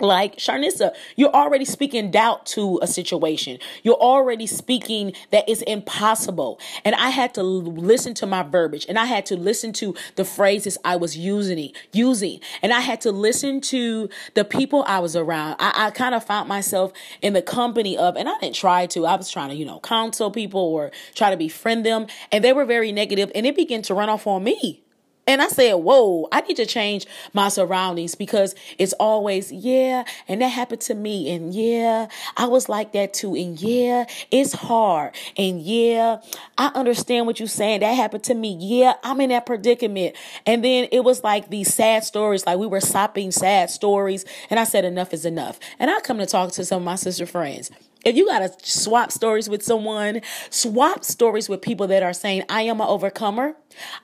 Like 0.00 0.36
Sharnissa, 0.36 0.94
you're 1.16 1.34
already 1.34 1.64
speaking 1.64 2.10
doubt 2.10 2.46
to 2.46 2.78
a 2.82 2.86
situation. 2.86 3.58
You're 3.82 3.94
already 3.94 4.46
speaking 4.46 5.12
that 5.30 5.44
it's 5.48 5.62
impossible. 5.62 6.60
And 6.84 6.94
I 6.94 7.10
had 7.10 7.34
to 7.34 7.42
listen 7.42 8.14
to 8.14 8.26
my 8.26 8.42
verbiage 8.42 8.86
and 8.88 8.98
I 8.98 9.06
had 9.06 9.26
to 9.26 9.36
listen 9.36 9.72
to 9.74 9.94
the 10.16 10.24
phrases 10.24 10.78
I 10.84 10.96
was 10.96 11.16
using, 11.16 11.72
using. 11.92 12.40
And 12.62 12.72
I 12.72 12.80
had 12.80 13.00
to 13.02 13.12
listen 13.12 13.60
to 13.62 14.08
the 14.34 14.44
people 14.44 14.84
I 14.86 14.98
was 15.00 15.16
around. 15.16 15.56
I, 15.58 15.86
I 15.86 15.90
kind 15.90 16.14
of 16.14 16.24
found 16.24 16.48
myself 16.48 16.92
in 17.22 17.32
the 17.32 17.42
company 17.42 17.96
of, 17.96 18.16
and 18.16 18.28
I 18.28 18.38
didn't 18.38 18.56
try 18.56 18.86
to, 18.86 19.06
I 19.06 19.16
was 19.16 19.30
trying 19.30 19.50
to, 19.50 19.54
you 19.54 19.64
know, 19.64 19.80
counsel 19.80 20.30
people 20.30 20.60
or 20.60 20.90
try 21.14 21.30
to 21.30 21.36
befriend 21.36 21.84
them. 21.84 22.06
And 22.32 22.42
they 22.44 22.52
were 22.52 22.64
very 22.64 22.92
negative 22.92 23.30
and 23.34 23.46
it 23.46 23.56
began 23.56 23.82
to 23.82 23.94
run 23.94 24.08
off 24.08 24.26
on 24.26 24.44
me. 24.44 24.82
And 25.28 25.42
I 25.42 25.48
said, 25.48 25.74
whoa, 25.74 26.26
I 26.32 26.40
need 26.40 26.56
to 26.56 26.64
change 26.64 27.06
my 27.34 27.50
surroundings 27.50 28.14
because 28.14 28.54
it's 28.78 28.94
always, 28.94 29.52
yeah, 29.52 30.04
and 30.26 30.40
that 30.40 30.48
happened 30.48 30.80
to 30.82 30.94
me. 30.94 31.30
And 31.30 31.54
yeah, 31.54 32.08
I 32.38 32.46
was 32.46 32.70
like 32.70 32.92
that 32.92 33.12
too. 33.12 33.34
And 33.34 33.60
yeah, 33.60 34.06
it's 34.30 34.54
hard. 34.54 35.14
And 35.36 35.60
yeah, 35.60 36.22
I 36.56 36.68
understand 36.68 37.26
what 37.26 37.38
you're 37.40 37.46
saying. 37.46 37.80
That 37.80 37.92
happened 37.92 38.24
to 38.24 38.34
me. 38.34 38.56
Yeah, 38.58 38.94
I'm 39.04 39.20
in 39.20 39.28
that 39.28 39.44
predicament. 39.44 40.16
And 40.46 40.64
then 40.64 40.88
it 40.90 41.04
was 41.04 41.22
like 41.22 41.50
these 41.50 41.74
sad 41.74 42.04
stories, 42.04 42.46
like 42.46 42.58
we 42.58 42.66
were 42.66 42.80
sopping 42.80 43.30
sad 43.30 43.68
stories. 43.68 44.24
And 44.48 44.58
I 44.58 44.64
said, 44.64 44.86
enough 44.86 45.12
is 45.12 45.26
enough. 45.26 45.60
And 45.78 45.90
I 45.90 46.00
come 46.00 46.16
to 46.18 46.26
talk 46.26 46.52
to 46.52 46.64
some 46.64 46.78
of 46.78 46.84
my 46.86 46.96
sister 46.96 47.26
friends. 47.26 47.70
If 48.04 48.16
you 48.16 48.26
got 48.26 48.38
to 48.40 48.52
swap 48.70 49.12
stories 49.12 49.48
with 49.48 49.62
someone, 49.62 50.22
swap 50.50 51.04
stories 51.04 51.48
with 51.48 51.60
people 51.60 51.88
that 51.88 52.02
are 52.02 52.12
saying, 52.12 52.44
I 52.48 52.62
am 52.62 52.80
an 52.80 52.86
overcomer. 52.86 53.56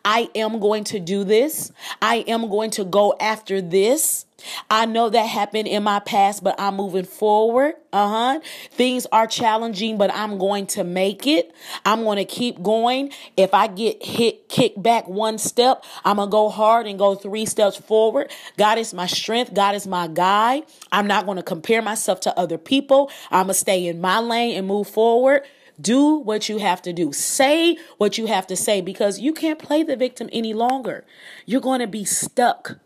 I 0.04 0.28
am 0.34 0.58
going 0.60 0.84
to 0.84 1.00
do 1.00 1.24
this. 1.24 1.72
I 2.02 2.16
am 2.26 2.48
going 2.48 2.70
to 2.72 2.84
go 2.84 3.14
after 3.20 3.60
this. 3.60 4.26
I 4.70 4.86
know 4.86 5.10
that 5.10 5.22
happened 5.22 5.68
in 5.68 5.82
my 5.82 6.00
past, 6.00 6.42
but 6.44 6.54
I'm 6.58 6.76
moving 6.76 7.04
forward. 7.04 7.74
Uh 7.92 8.08
huh. 8.08 8.40
Things 8.70 9.06
are 9.12 9.26
challenging, 9.26 9.98
but 9.98 10.12
I'm 10.12 10.38
going 10.38 10.66
to 10.68 10.84
make 10.84 11.26
it. 11.26 11.52
I'm 11.84 12.02
going 12.02 12.16
to 12.16 12.24
keep 12.24 12.62
going. 12.62 13.12
If 13.36 13.54
I 13.54 13.68
get 13.68 14.02
hit, 14.02 14.48
kick 14.48 14.74
back 14.76 15.08
one 15.08 15.38
step, 15.38 15.84
I'm 16.04 16.16
going 16.16 16.28
to 16.28 16.32
go 16.32 16.48
hard 16.48 16.86
and 16.86 16.98
go 16.98 17.14
three 17.14 17.46
steps 17.46 17.76
forward. 17.76 18.30
God 18.56 18.78
is 18.78 18.92
my 18.92 19.06
strength. 19.06 19.54
God 19.54 19.74
is 19.74 19.86
my 19.86 20.08
guide. 20.08 20.64
I'm 20.90 21.06
not 21.06 21.24
going 21.24 21.36
to 21.36 21.42
compare 21.42 21.82
myself 21.82 22.20
to 22.20 22.38
other 22.38 22.58
people. 22.58 23.10
I'm 23.30 23.46
going 23.46 23.54
to 23.54 23.54
stay 23.54 23.86
in 23.86 24.00
my 24.00 24.18
lane 24.18 24.56
and 24.56 24.66
move 24.66 24.88
forward. 24.88 25.42
Do 25.80 26.16
what 26.16 26.48
you 26.48 26.58
have 26.58 26.82
to 26.82 26.92
do. 26.92 27.12
Say 27.12 27.76
what 27.98 28.16
you 28.16 28.26
have 28.26 28.46
to 28.48 28.56
say 28.56 28.80
because 28.80 29.18
you 29.18 29.32
can't 29.32 29.58
play 29.58 29.82
the 29.82 29.96
victim 29.96 30.28
any 30.32 30.54
longer. 30.54 31.04
You're 31.46 31.60
going 31.60 31.80
to 31.80 31.88
be 31.88 32.04
stuck. 32.04 32.78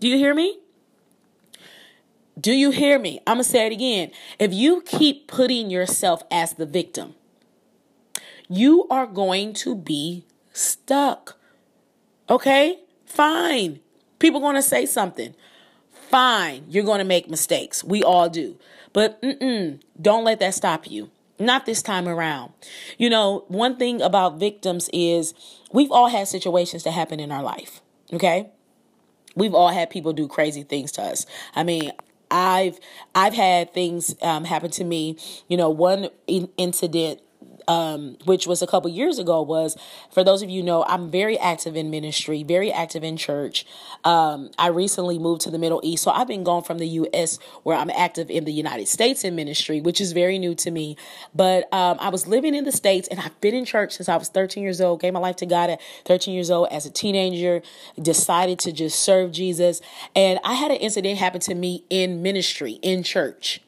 Do 0.00 0.08
you 0.08 0.16
hear 0.16 0.34
me? 0.34 0.58
Do 2.38 2.52
you 2.52 2.70
hear 2.70 2.98
me? 2.98 3.20
I'm 3.26 3.36
going 3.36 3.44
to 3.44 3.50
say 3.50 3.66
it 3.66 3.72
again. 3.72 4.10
If 4.38 4.52
you 4.52 4.82
keep 4.82 5.28
putting 5.28 5.70
yourself 5.70 6.22
as 6.30 6.54
the 6.54 6.66
victim, 6.66 7.14
you 8.48 8.86
are 8.90 9.06
going 9.06 9.54
to 9.54 9.74
be 9.76 10.26
stuck. 10.52 11.36
Okay? 12.28 12.80
Fine. 13.06 13.80
People 14.18 14.40
going 14.40 14.56
to 14.56 14.62
say 14.62 14.86
something. 14.86 15.34
Fine. 15.90 16.66
You're 16.68 16.84
going 16.84 16.98
to 16.98 17.04
make 17.04 17.30
mistakes. 17.30 17.84
We 17.84 18.02
all 18.02 18.28
do. 18.28 18.58
But 18.92 19.22
don't 20.00 20.24
let 20.24 20.40
that 20.40 20.54
stop 20.54 20.90
you. 20.90 21.10
Not 21.38 21.66
this 21.66 21.82
time 21.82 22.06
around. 22.06 22.52
You 22.96 23.10
know, 23.10 23.44
one 23.48 23.76
thing 23.76 24.00
about 24.00 24.38
victims 24.38 24.88
is 24.92 25.34
we've 25.72 25.90
all 25.90 26.08
had 26.08 26.28
situations 26.28 26.84
that 26.84 26.92
happen 26.92 27.18
in 27.18 27.32
our 27.32 27.42
life. 27.42 27.80
Okay? 28.12 28.50
We've 29.34 29.54
all 29.54 29.70
had 29.70 29.90
people 29.90 30.12
do 30.12 30.28
crazy 30.28 30.62
things 30.62 30.92
to 30.92 31.02
us. 31.02 31.26
I 31.56 31.64
mean, 31.64 31.90
I've 32.30 32.78
I've 33.14 33.34
had 33.34 33.72
things 33.72 34.14
um, 34.22 34.44
happen 34.44 34.70
to 34.72 34.84
me. 34.84 35.16
You 35.48 35.56
know, 35.56 35.70
one 35.70 36.08
in- 36.26 36.50
incident 36.56 37.20
um, 37.68 38.16
which 38.24 38.46
was 38.46 38.62
a 38.62 38.66
couple 38.66 38.90
years 38.90 39.18
ago, 39.18 39.42
was 39.42 39.76
for 40.10 40.24
those 40.24 40.42
of 40.42 40.50
you 40.50 40.62
know, 40.62 40.84
I'm 40.84 41.10
very 41.10 41.38
active 41.38 41.76
in 41.76 41.90
ministry, 41.90 42.42
very 42.42 42.72
active 42.72 43.04
in 43.04 43.16
church. 43.16 43.66
Um, 44.04 44.50
I 44.58 44.68
recently 44.68 45.18
moved 45.18 45.42
to 45.42 45.50
the 45.50 45.58
Middle 45.58 45.80
East, 45.82 46.02
so 46.02 46.10
I've 46.10 46.28
been 46.28 46.44
gone 46.44 46.62
from 46.62 46.78
the 46.78 46.88
U.S. 46.88 47.38
where 47.62 47.76
I'm 47.76 47.90
active 47.90 48.30
in 48.30 48.44
the 48.44 48.52
United 48.52 48.88
States 48.88 49.24
in 49.24 49.34
ministry, 49.34 49.80
which 49.80 50.00
is 50.00 50.12
very 50.12 50.38
new 50.38 50.54
to 50.56 50.70
me. 50.70 50.96
But 51.34 51.72
um, 51.72 51.98
I 52.00 52.08
was 52.08 52.26
living 52.26 52.54
in 52.54 52.64
the 52.64 52.72
States, 52.72 53.08
and 53.08 53.20
I've 53.20 53.38
been 53.40 53.54
in 53.54 53.64
church 53.64 53.92
since 53.92 54.08
I 54.08 54.16
was 54.16 54.28
13 54.28 54.62
years 54.62 54.80
old. 54.80 55.00
Gave 55.00 55.12
my 55.12 55.20
life 55.20 55.36
to 55.36 55.46
God 55.46 55.70
at 55.70 55.80
13 56.04 56.34
years 56.34 56.50
old 56.50 56.68
as 56.70 56.86
a 56.86 56.90
teenager. 56.90 57.62
Decided 58.00 58.58
to 58.60 58.72
just 58.72 58.98
serve 58.98 59.32
Jesus, 59.32 59.80
and 60.14 60.38
I 60.44 60.54
had 60.54 60.70
an 60.70 60.78
incident 60.78 61.18
happen 61.18 61.40
to 61.42 61.54
me 61.54 61.84
in 61.90 62.22
ministry 62.22 62.78
in 62.82 63.02
church. 63.02 63.60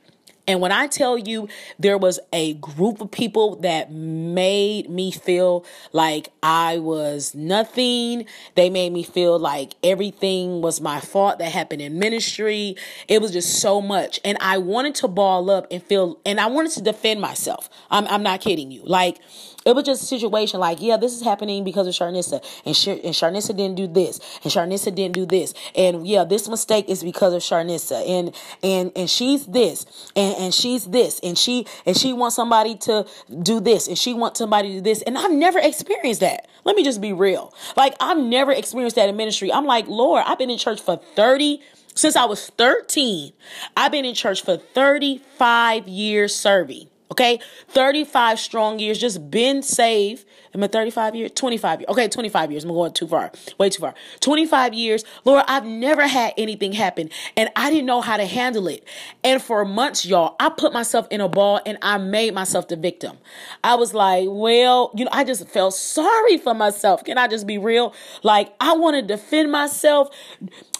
And 0.47 0.61
when 0.61 0.73
I 0.73 0.87
tell 0.87 1.19
you 1.19 1.49
there 1.79 1.99
was 1.99 2.21
a 2.33 2.55
group 2.55 3.01
of 3.01 3.11
people 3.11 3.57
that 3.57 3.91
made 3.91 4.89
me 4.89 5.11
feel 5.11 5.65
like 5.93 6.29
I 6.43 6.79
was 6.79 7.35
nothing, 7.35 8.27
they 8.55 8.71
made 8.71 8.93
me 8.93 9.03
feel 9.03 9.39
like 9.39 9.75
everything 9.83 10.63
was 10.63 10.81
my 10.81 11.01
fault 11.01 11.39
that 11.39 11.51
happened 11.53 11.83
in 11.83 11.99
ministry. 11.99 12.77
It 13.09 13.21
was 13.21 13.33
just 13.33 13.61
so 13.61 13.81
much. 13.81 14.21
And 14.25 14.39
I 14.41 14.59
wanted 14.59 14.95
to 14.97 15.09
ball 15.09 15.51
up 15.51 15.67
and 15.71 15.83
feel, 15.83 16.19
and 16.25 16.39
I 16.41 16.47
wanted 16.47 16.73
to 16.73 16.83
defend 16.83 17.21
myself. 17.21 17.69
I'm, 17.91 18.07
I'm 18.07 18.23
not 18.23 18.41
kidding 18.41 18.71
you. 18.71 18.83
Like, 18.85 19.19
it 19.67 19.75
was 19.75 19.85
just 19.85 20.03
a 20.03 20.07
situation 20.07 20.61
like, 20.61 20.81
yeah, 20.81 20.97
this 20.97 21.13
is 21.13 21.23
happening 21.23 21.65
because 21.65 21.87
of 21.89 21.93
Sharnissa, 21.93 22.43
and, 22.65 22.77
Sh- 22.77 22.87
and 22.87 23.15
Sharnissa 23.15 23.49
didn't 23.49 23.75
do 23.75 23.89
this, 23.89 24.21
and 24.45 24.53
Sharnissa 24.53 24.95
didn't 24.95 25.15
do 25.15 25.27
this, 25.27 25.53
and 25.75 26.07
yeah, 26.07 26.25
this 26.25 26.49
mistake 26.49 26.89
is 26.89 27.03
because 27.03 27.35
of 27.35 27.43
Sharnissa, 27.43 28.09
and 28.09 28.35
and 28.63 28.93
and 28.95 29.11
she's 29.11 29.45
this, 29.47 29.85
and 30.15 30.37
and 30.37 30.55
she's 30.55 30.87
this, 30.87 31.19
and 31.21 31.37
she 31.37 31.67
and 31.85 31.97
she 31.97 32.13
wants 32.13 32.37
somebody 32.37 32.77
to 32.77 33.07
do 33.43 33.61
this, 33.61 33.89
and 33.89 33.99
she 33.99 34.15
wants 34.15 34.39
somebody 34.39 34.69
to 34.69 34.75
do 34.77 34.81
this, 34.81 35.03
and 35.03 35.19
I've 35.19 35.33
never 35.33 35.59
experienced 35.59 36.21
that. 36.21 36.49
Let 36.65 36.77
me 36.77 36.85
just 36.85 37.01
be 37.01 37.13
real. 37.13 37.53
Like 37.77 37.95
I've 38.01 38.19
never 38.19 38.53
experienced 38.53 38.97
that 38.97 39.09
in 39.09 39.17
ministry. 39.17 39.53
I'm 39.53 39.67
like, 39.67 39.89
Lord, 39.89 40.23
I've 40.27 40.39
been 40.39 40.51
in 40.51 40.59
church 40.59 40.81
for 40.81 40.97
30 41.17 41.61
since 41.95 42.15
I 42.15 42.27
was 42.27 42.51
13. 42.51 43.33
I've 43.77 43.91
been 43.91 44.05
in 44.05 44.15
church 44.15 44.45
for 44.45 44.57
35 44.57 45.89
years 45.89 46.35
serving. 46.35 46.89
Okay, 47.11 47.39
35 47.69 48.41
strong 48.41 48.79
years, 48.81 48.99
just 48.99 49.31
been 49.31 49.63
saved. 49.63 50.25
Am 50.55 50.65
I 50.65 50.67
35 50.67 51.15
years? 51.15 51.31
25 51.35 51.81
years. 51.81 51.89
Okay, 51.91 52.09
25 52.09 52.51
years. 52.51 52.65
I'm 52.65 52.71
going 52.71 52.93
too 52.93 53.07
far, 53.07 53.31
way 53.59 53.71
too 53.71 53.81
far. 53.81 53.95
25 54.21 54.75
years. 54.75 55.05
Lord, 55.25 55.45
I've 55.47 55.65
never 55.65 56.09
had 56.09 56.35
anything 56.37 56.73
happen 56.73 57.11
and 57.37 57.49
I 57.55 57.71
didn't 57.71 57.87
know 57.87 58.01
how 58.01 58.17
to 58.17 58.25
handle 58.25 58.67
it. 58.67 58.85
And 59.23 59.41
for 59.41 59.65
months, 59.65 60.05
y'all, 60.05 60.35
I 60.41 60.49
put 60.49 60.73
myself 60.73 61.07
in 61.11 61.21
a 61.21 61.29
ball 61.29 61.61
and 61.65 61.79
I 61.81 61.99
made 61.99 62.35
myself 62.35 62.67
the 62.67 62.77
victim. 62.77 63.19
I 63.63 63.77
was 63.77 63.95
like, 63.95 64.27
well, 64.29 64.91
you 64.97 65.05
know, 65.05 65.11
I 65.13 65.23
just 65.23 65.47
felt 65.49 65.75
sorry 65.97 66.39
for 66.39 66.55
myself. 66.55 67.05
Can 67.05 67.19
I 67.19 67.29
just 67.29 67.47
be 67.47 67.59
real? 67.59 67.95
Like, 68.25 68.53
I 68.61 68.75
want 68.77 68.97
to 68.97 69.03
defend 69.03 69.53
myself 69.53 70.09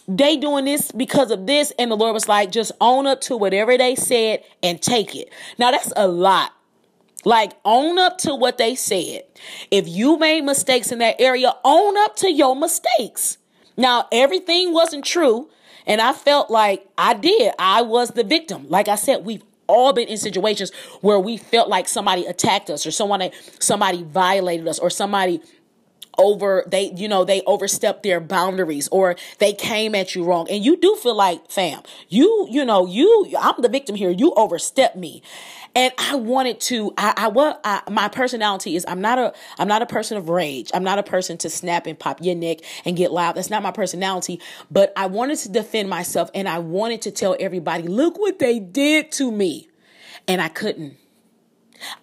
they 0.09 0.37
doing 0.37 0.65
this 0.65 0.93
because 0.93 1.31
of 1.31 1.47
this. 1.47 1.73
And 1.79 1.91
the 1.91 1.97
Lord 1.97 2.15
was 2.15 2.29
like, 2.29 2.53
just 2.53 2.73
own 2.81 3.07
up 3.07 3.21
to 3.23 3.37
whatever 3.37 3.77
they 3.77 3.95
said 3.95 4.43
and 4.63 4.81
take 4.81 5.15
it. 5.15 5.31
Now 5.59 5.71
that's 5.71 5.93
a 5.97 6.09
lot. 6.09 6.53
Like, 7.25 7.55
own 7.65 7.99
up 7.99 8.19
to 8.19 8.37
what 8.37 8.57
they 8.57 8.77
said. 8.77 9.25
If 9.73 9.89
you 9.89 10.17
made 10.17 10.43
mistakes 10.43 10.93
in 10.93 11.01
that 11.01 11.21
area, 11.21 11.53
own 11.65 11.99
up 11.99 12.15
to 12.17 12.31
your 12.31 12.55
mistakes. 12.55 13.39
Now, 13.77 14.07
everything 14.13 14.73
wasn't 14.73 15.05
true. 15.05 15.49
And 15.89 16.01
I 16.01 16.13
felt 16.13 16.51
like 16.51 16.87
I 16.97 17.15
did. 17.15 17.53
I 17.59 17.83
was 17.83 18.11
the 18.11 18.23
victim. 18.23 18.69
Like 18.69 18.87
I 18.87 18.95
said, 18.95 19.25
we've 19.25 19.43
all 19.67 19.93
been 19.93 20.09
in 20.09 20.19
situations 20.19 20.73
where 21.01 21.19
we 21.19 21.37
felt 21.37 21.69
like 21.69 21.89
somebody 21.89 22.25
attacked 22.27 22.71
us 22.71 22.87
or 22.87 22.91
someone 22.91 23.29
somebody 23.59 24.03
violated 24.05 24.69
us 24.69 24.79
or 24.79 24.91
somebody 24.91 25.41
over 26.19 26.65
they 26.67 26.93
you 26.93 27.09
know 27.09 27.25
they 27.25 27.43
overstepped 27.43 28.03
their 28.03 28.21
boundaries 28.21 28.89
or 28.89 29.17
they 29.39 29.53
came 29.53 29.95
at 29.95 30.15
you 30.15 30.25
wrong. 30.25 30.47
And 30.51 30.65
you 30.65 30.77
do 30.77 30.97
feel 30.97 31.15
like 31.15 31.51
fam 31.51 31.83
you 32.09 32.47
you 32.51 32.65
know 32.65 32.87
you 32.87 33.35
i'm 33.39 33.55
the 33.59 33.69
victim 33.69 33.97
here. 33.97 34.11
You 34.11 34.33
overstepped 34.37 34.97
me. 34.97 35.23
And 35.75 35.93
i 35.99 36.15
wanted 36.15 36.61
to 36.63 36.93
i 36.97 37.15
i 37.17 37.29
what 37.29 37.61
I, 37.65 37.83
my 37.91 38.09
personality 38.09 38.77
is 38.77 38.85
i'm 38.89 39.01
not 39.01 39.19
a 39.19 39.33
i'm 39.59 39.69
not 39.69 39.83
a 39.83 39.87
person 39.87 40.17
of 40.17 40.29
rage. 40.29 40.71
I'm 40.75 40.85
not 40.85 40.99
a 40.99 41.03
person 41.03 41.39
to 41.39 41.51
snap 41.51 41.87
and 41.87 41.99
pop 41.99 42.23
your 42.23 42.35
neck 42.35 42.59
and 42.85 42.97
get 42.97 43.13
loud. 43.13 43.37
That's 43.37 43.51
not 43.51 43.63
my 43.63 43.73
personality. 43.73 44.41
But 44.71 44.93
i 44.97 45.07
wanted 45.07 45.39
to 45.41 45.49
defend 45.51 45.89
myself 45.91 46.31
and 46.35 46.49
i 46.49 46.59
wanted 46.59 47.03
to 47.03 47.11
tell 47.11 47.37
everybody 47.39 47.85
look 47.85 48.19
what 48.19 48.39
they 48.39 48.59
did 48.59 49.13
to 49.13 49.31
me. 49.31 49.69
And 50.29 50.41
i 50.41 50.49
couldn't 50.49 50.97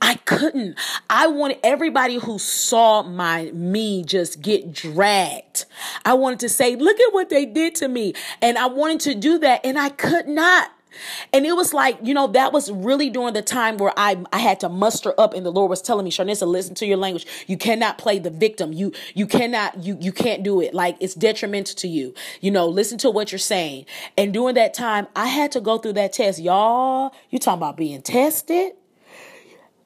I 0.01 0.15
couldn't. 0.15 0.77
I 1.09 1.27
wanted 1.27 1.59
everybody 1.63 2.17
who 2.17 2.39
saw 2.39 3.03
my 3.03 3.51
me 3.51 4.03
just 4.03 4.41
get 4.41 4.71
dragged. 4.71 5.65
I 6.05 6.13
wanted 6.13 6.39
to 6.41 6.49
say, 6.49 6.75
look 6.75 6.99
at 6.99 7.13
what 7.13 7.29
they 7.29 7.45
did 7.45 7.75
to 7.75 7.87
me. 7.87 8.13
And 8.41 8.57
I 8.57 8.67
wanted 8.67 8.99
to 9.01 9.15
do 9.15 9.39
that 9.39 9.61
and 9.65 9.77
I 9.77 9.89
could 9.89 10.27
not. 10.27 10.71
And 11.31 11.45
it 11.45 11.53
was 11.55 11.73
like, 11.73 11.97
you 12.03 12.13
know, 12.13 12.27
that 12.27 12.53
was 12.53 12.71
really 12.71 13.09
during 13.09 13.33
the 13.33 13.41
time 13.41 13.77
where 13.77 13.93
I 13.97 14.23
I 14.31 14.39
had 14.39 14.59
to 14.61 14.69
muster 14.69 15.13
up 15.17 15.33
and 15.33 15.45
the 15.45 15.51
Lord 15.51 15.69
was 15.69 15.81
telling 15.81 16.05
me, 16.05 16.11
Sharnissa, 16.11 16.47
listen 16.47 16.75
to 16.75 16.85
your 16.85 16.97
language. 16.97 17.25
You 17.47 17.57
cannot 17.57 17.97
play 17.97 18.19
the 18.19 18.29
victim. 18.29 18.73
You 18.73 18.91
you 19.13 19.25
cannot 19.25 19.83
you 19.83 19.97
you 19.99 20.11
can't 20.11 20.43
do 20.43 20.61
it. 20.61 20.73
Like 20.73 20.97
it's 20.99 21.15
detrimental 21.15 21.75
to 21.77 21.87
you. 21.87 22.13
You 22.41 22.51
know, 22.51 22.67
listen 22.67 22.97
to 22.99 23.09
what 23.09 23.31
you're 23.31 23.39
saying. 23.39 23.85
And 24.17 24.33
during 24.33 24.55
that 24.55 24.73
time, 24.73 25.07
I 25.15 25.27
had 25.27 25.51
to 25.53 25.61
go 25.61 25.77
through 25.77 25.93
that 25.93 26.13
test. 26.13 26.39
Y'all, 26.39 27.13
you 27.29 27.39
talking 27.39 27.59
about 27.59 27.77
being 27.77 28.01
tested? 28.01 28.73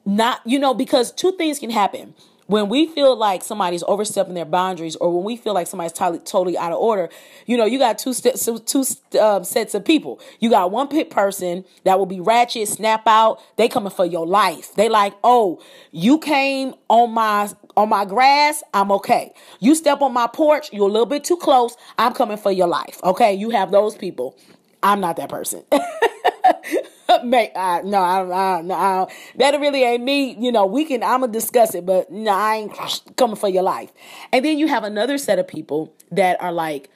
Not 0.08 0.40
you 0.46 0.58
know 0.58 0.72
because 0.74 1.12
two 1.12 1.32
things 1.32 1.58
can 1.58 1.70
happen. 1.70 2.14
When 2.46 2.70
we 2.70 2.86
feel 2.86 3.14
like 3.14 3.42
somebody's 3.42 3.82
overstepping 3.86 4.32
their 4.32 4.46
boundaries 4.46 4.96
or 4.96 5.14
when 5.14 5.22
we 5.22 5.36
feel 5.36 5.52
like 5.52 5.66
somebody's 5.66 5.92
totally, 5.92 6.20
totally 6.20 6.56
out 6.56 6.72
of 6.72 6.78
order 6.78 7.10
you 7.44 7.58
know 7.58 7.66
you 7.66 7.78
got 7.78 7.98
two 7.98 8.14
steps 8.14 8.48
two 8.64 8.84
um, 9.20 9.44
sets 9.44 9.74
of 9.74 9.84
people. 9.84 10.18
You 10.40 10.48
got 10.48 10.70
one 10.70 10.88
pit 10.88 11.10
person 11.10 11.66
that 11.84 11.98
will 11.98 12.06
be 12.06 12.20
ratchet 12.20 12.68
snap 12.68 13.06
out. 13.06 13.38
They 13.56 13.68
coming 13.68 13.90
for 13.90 14.06
your 14.06 14.26
life. 14.26 14.74
They 14.76 14.88
like 14.88 15.12
oh 15.22 15.60
you 15.92 16.18
came 16.18 16.74
on 16.88 17.10
my 17.10 17.50
on 17.76 17.90
my 17.90 18.06
grass 18.06 18.62
i'm 18.72 18.90
okay. 18.92 19.34
You 19.60 19.74
step 19.74 20.00
on 20.00 20.14
my 20.14 20.26
porch 20.26 20.72
you're 20.72 20.88
a 20.88 20.92
little 20.92 21.06
bit 21.06 21.24
too 21.24 21.36
close 21.36 21.76
i'm 21.98 22.14
coming 22.14 22.38
for 22.38 22.50
your 22.50 22.66
life. 22.66 22.98
Okay? 23.04 23.34
You 23.34 23.50
have 23.50 23.70
those 23.70 23.94
people. 23.94 24.34
I'm 24.82 25.00
not 25.00 25.16
that 25.16 25.28
person 25.28 25.64
Mate, 27.24 27.52
I, 27.56 27.82
no, 27.82 27.98
I, 27.98 28.58
I, 28.58 28.62
no, 28.62 28.74
I, 28.74 29.06
that 29.36 29.58
really 29.60 29.82
ain't 29.82 30.04
me. 30.04 30.36
You 30.38 30.52
know, 30.52 30.66
we 30.66 30.84
can, 30.84 31.02
I'm 31.02 31.20
gonna 31.20 31.32
discuss 31.32 31.74
it, 31.74 31.86
but 31.86 32.10
no, 32.10 32.30
I 32.32 32.56
ain't 32.56 33.16
coming 33.16 33.36
for 33.36 33.48
your 33.48 33.62
life. 33.62 33.92
And 34.32 34.44
then 34.44 34.58
you 34.58 34.68
have 34.68 34.84
another 34.84 35.18
set 35.18 35.38
of 35.38 35.48
people 35.48 35.94
that 36.10 36.40
are 36.42 36.52
like, 36.52 36.90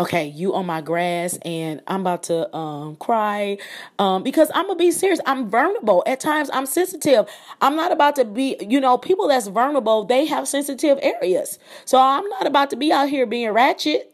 okay, 0.00 0.26
you 0.26 0.54
on 0.54 0.64
my 0.64 0.80
grass 0.80 1.38
and 1.44 1.82
I'm 1.86 2.00
about 2.00 2.22
to 2.24 2.54
um, 2.56 2.96
cry 2.96 3.58
um, 3.98 4.22
because 4.22 4.50
I'm 4.54 4.66
gonna 4.66 4.76
be 4.78 4.90
serious. 4.90 5.20
I'm 5.26 5.50
vulnerable. 5.50 6.02
At 6.06 6.20
times 6.20 6.48
I'm 6.52 6.66
sensitive. 6.66 7.26
I'm 7.60 7.76
not 7.76 7.92
about 7.92 8.16
to 8.16 8.24
be, 8.24 8.56
you 8.60 8.80
know, 8.80 8.96
people 8.96 9.28
that's 9.28 9.46
vulnerable, 9.48 10.04
they 10.04 10.24
have 10.26 10.48
sensitive 10.48 10.98
areas. 11.02 11.58
So 11.84 11.98
I'm 12.00 12.26
not 12.30 12.46
about 12.46 12.70
to 12.70 12.76
be 12.76 12.90
out 12.92 13.10
here 13.10 13.26
being 13.26 13.50
ratchet. 13.50 14.09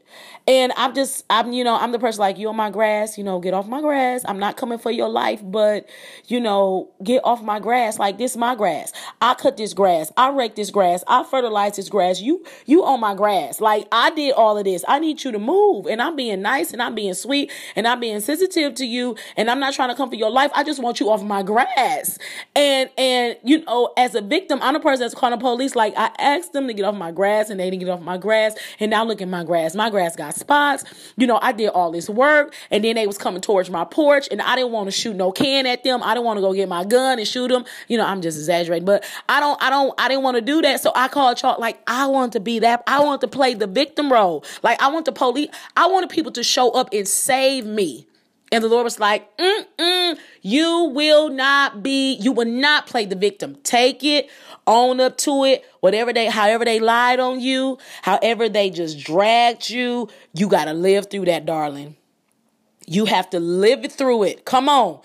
And 0.48 0.72
I'm 0.76 0.94
just, 0.94 1.24
I'm, 1.28 1.52
you 1.52 1.64
know, 1.64 1.74
I'm 1.74 1.90
the 1.90 1.98
person 1.98 2.20
like, 2.20 2.38
you 2.38 2.48
on 2.48 2.54
my 2.54 2.70
grass, 2.70 3.18
you 3.18 3.24
know, 3.24 3.40
get 3.40 3.52
off 3.52 3.66
my 3.66 3.80
grass. 3.80 4.22
I'm 4.28 4.38
not 4.38 4.56
coming 4.56 4.78
for 4.78 4.92
your 4.92 5.08
life, 5.08 5.40
but, 5.42 5.88
you 6.26 6.38
know, 6.38 6.88
get 7.02 7.24
off 7.24 7.42
my 7.42 7.58
grass. 7.58 7.98
Like, 7.98 8.16
this 8.16 8.32
is 8.32 8.36
my 8.36 8.54
grass. 8.54 8.92
I 9.20 9.34
cut 9.34 9.56
this 9.56 9.74
grass. 9.74 10.12
I 10.16 10.30
rake 10.30 10.54
this 10.54 10.70
grass. 10.70 11.02
I 11.08 11.24
fertilize 11.24 11.74
this 11.74 11.88
grass. 11.88 12.20
You, 12.20 12.44
you 12.64 12.84
on 12.84 13.00
my 13.00 13.16
grass. 13.16 13.60
Like, 13.60 13.88
I 13.90 14.10
did 14.10 14.34
all 14.34 14.56
of 14.56 14.64
this. 14.64 14.84
I 14.86 15.00
need 15.00 15.24
you 15.24 15.32
to 15.32 15.38
move. 15.40 15.86
And 15.86 16.00
I'm 16.00 16.14
being 16.14 16.42
nice 16.42 16.72
and 16.72 16.80
I'm 16.80 16.94
being 16.94 17.14
sweet 17.14 17.50
and 17.74 17.88
I'm 17.88 17.98
being 17.98 18.20
sensitive 18.20 18.74
to 18.74 18.86
you. 18.86 19.16
And 19.36 19.50
I'm 19.50 19.58
not 19.58 19.74
trying 19.74 19.88
to 19.88 19.96
come 19.96 20.10
for 20.10 20.14
your 20.14 20.30
life. 20.30 20.52
I 20.54 20.62
just 20.62 20.80
want 20.80 21.00
you 21.00 21.10
off 21.10 21.24
my 21.24 21.42
grass. 21.42 22.18
And, 22.54 22.88
and, 22.96 23.36
you 23.42 23.64
know, 23.64 23.92
as 23.96 24.14
a 24.14 24.20
victim, 24.20 24.60
I'm 24.62 24.74
the 24.74 24.80
person 24.80 25.00
that's 25.00 25.14
calling 25.14 25.36
the 25.36 25.42
police. 25.42 25.74
Like, 25.74 25.94
I 25.96 26.12
asked 26.18 26.52
them 26.52 26.68
to 26.68 26.72
get 26.72 26.84
off 26.84 26.94
my 26.94 27.10
grass 27.10 27.50
and 27.50 27.58
they 27.58 27.68
didn't 27.68 27.80
get 27.80 27.90
off 27.90 28.00
my 28.00 28.16
grass. 28.16 28.54
And 28.78 28.92
now 28.92 29.02
look 29.02 29.20
at 29.20 29.26
my 29.26 29.42
grass. 29.42 29.74
My 29.74 29.90
grass 29.90 30.14
got 30.14 30.35
spots. 30.36 30.84
You 31.16 31.26
know, 31.26 31.38
I 31.42 31.52
did 31.52 31.68
all 31.68 31.90
this 31.90 32.08
work 32.08 32.54
and 32.70 32.84
then 32.84 32.96
they 32.96 33.06
was 33.06 33.18
coming 33.18 33.40
towards 33.40 33.70
my 33.70 33.84
porch 33.84 34.28
and 34.30 34.40
I 34.40 34.56
didn't 34.56 34.72
want 34.72 34.86
to 34.86 34.92
shoot 34.92 35.16
no 35.16 35.32
can 35.32 35.66
at 35.66 35.84
them. 35.84 36.02
I 36.02 36.14
didn't 36.14 36.26
want 36.26 36.38
to 36.38 36.40
go 36.42 36.52
get 36.52 36.68
my 36.68 36.84
gun 36.84 37.18
and 37.18 37.26
shoot 37.26 37.48
them. 37.48 37.64
You 37.88 37.98
know, 37.98 38.06
I'm 38.06 38.22
just 38.22 38.38
exaggerating, 38.38 38.84
but 38.84 39.04
I 39.28 39.40
don't, 39.40 39.60
I 39.62 39.70
don't, 39.70 39.94
I 39.98 40.08
didn't 40.08 40.22
want 40.22 40.36
to 40.36 40.42
do 40.42 40.62
that. 40.62 40.80
So 40.80 40.92
I 40.94 41.08
called 41.08 41.42
y'all 41.42 41.60
like, 41.60 41.78
I 41.86 42.06
want 42.06 42.32
to 42.34 42.40
be 42.40 42.58
that. 42.60 42.82
I 42.86 43.00
want 43.00 43.20
to 43.22 43.28
play 43.28 43.54
the 43.54 43.66
victim 43.66 44.12
role. 44.12 44.44
Like 44.62 44.80
I 44.80 44.88
want 44.88 45.06
the 45.06 45.12
police, 45.12 45.48
I 45.76 45.86
wanted 45.88 46.10
people 46.10 46.32
to 46.32 46.42
show 46.42 46.70
up 46.70 46.90
and 46.92 47.06
save 47.06 47.66
me. 47.66 48.06
And 48.52 48.62
the 48.62 48.68
Lord 48.68 48.84
was 48.84 49.00
like, 49.00 49.36
Mm-mm, 49.38 50.18
you 50.42 50.92
will 50.94 51.28
not 51.28 51.82
be, 51.82 52.14
you 52.14 52.30
will 52.30 52.46
not 52.46 52.86
play 52.86 53.04
the 53.04 53.16
victim. 53.16 53.56
Take 53.64 54.04
it, 54.04 54.30
own 54.66 55.00
up 55.00 55.18
to 55.18 55.44
it, 55.44 55.64
whatever 55.80 56.12
they, 56.12 56.26
however 56.26 56.64
they 56.64 56.78
lied 56.78 57.18
on 57.18 57.40
you, 57.40 57.78
however 58.02 58.48
they 58.48 58.70
just 58.70 58.98
dragged 58.98 59.68
you, 59.68 60.08
you 60.32 60.48
got 60.48 60.66
to 60.66 60.74
live 60.74 61.10
through 61.10 61.24
that, 61.24 61.44
darling. 61.44 61.96
You 62.86 63.06
have 63.06 63.28
to 63.30 63.40
live 63.40 63.90
through 63.90 64.22
it. 64.22 64.44
Come 64.44 64.68
on. 64.68 65.00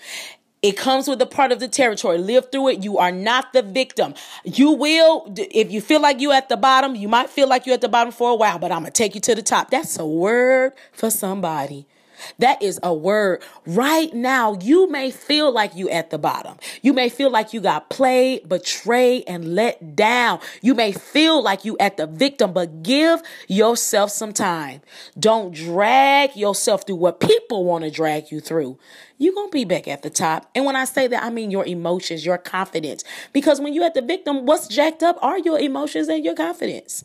It 0.62 0.76
comes 0.76 1.08
with 1.08 1.20
a 1.20 1.26
part 1.26 1.50
of 1.50 1.58
the 1.58 1.66
territory. 1.66 2.18
Live 2.18 2.52
through 2.52 2.68
it. 2.68 2.84
You 2.84 2.98
are 2.98 3.10
not 3.10 3.52
the 3.52 3.62
victim. 3.62 4.14
You 4.44 4.70
will, 4.70 5.34
if 5.36 5.72
you 5.72 5.80
feel 5.80 6.00
like 6.00 6.20
you're 6.20 6.32
at 6.32 6.48
the 6.48 6.56
bottom, 6.56 6.94
you 6.94 7.08
might 7.08 7.28
feel 7.28 7.48
like 7.48 7.66
you're 7.66 7.74
at 7.74 7.80
the 7.80 7.88
bottom 7.88 8.12
for 8.12 8.30
a 8.30 8.36
while, 8.36 8.60
but 8.60 8.70
I'm 8.70 8.82
going 8.82 8.92
to 8.92 8.96
take 8.96 9.16
you 9.16 9.20
to 9.22 9.34
the 9.34 9.42
top. 9.42 9.70
That's 9.70 9.98
a 9.98 10.06
word 10.06 10.74
for 10.92 11.10
somebody. 11.10 11.88
That 12.38 12.62
is 12.62 12.78
a 12.82 12.92
word. 12.92 13.42
Right 13.66 14.12
now, 14.12 14.58
you 14.60 14.90
may 14.90 15.10
feel 15.10 15.52
like 15.52 15.74
you 15.74 15.88
at 15.88 16.10
the 16.10 16.18
bottom. 16.18 16.56
You 16.82 16.92
may 16.92 17.08
feel 17.08 17.30
like 17.30 17.52
you 17.52 17.60
got 17.60 17.90
played, 17.90 18.48
betrayed, 18.48 19.24
and 19.26 19.54
let 19.54 19.96
down. 19.96 20.40
You 20.60 20.74
may 20.74 20.92
feel 20.92 21.42
like 21.42 21.64
you 21.64 21.76
at 21.78 21.96
the 21.96 22.06
victim, 22.06 22.52
but 22.52 22.82
give 22.82 23.22
yourself 23.48 24.10
some 24.10 24.32
time. 24.32 24.82
Don't 25.18 25.54
drag 25.54 26.36
yourself 26.36 26.86
through 26.86 26.96
what 26.96 27.20
people 27.20 27.64
want 27.64 27.84
to 27.84 27.90
drag 27.90 28.30
you 28.30 28.40
through. 28.40 28.78
You're 29.18 29.34
going 29.34 29.50
to 29.50 29.52
be 29.52 29.64
back 29.64 29.86
at 29.86 30.02
the 30.02 30.10
top. 30.10 30.50
And 30.54 30.64
when 30.64 30.74
I 30.74 30.84
say 30.84 31.06
that, 31.06 31.22
I 31.22 31.30
mean 31.30 31.50
your 31.50 31.64
emotions, 31.64 32.26
your 32.26 32.38
confidence. 32.38 33.04
Because 33.32 33.60
when 33.60 33.72
you're 33.72 33.84
at 33.84 33.94
the 33.94 34.02
victim, 34.02 34.46
what's 34.46 34.66
jacked 34.66 35.02
up 35.02 35.16
are 35.22 35.38
your 35.38 35.58
emotions 35.58 36.08
and 36.08 36.24
your 36.24 36.34
confidence. 36.34 37.04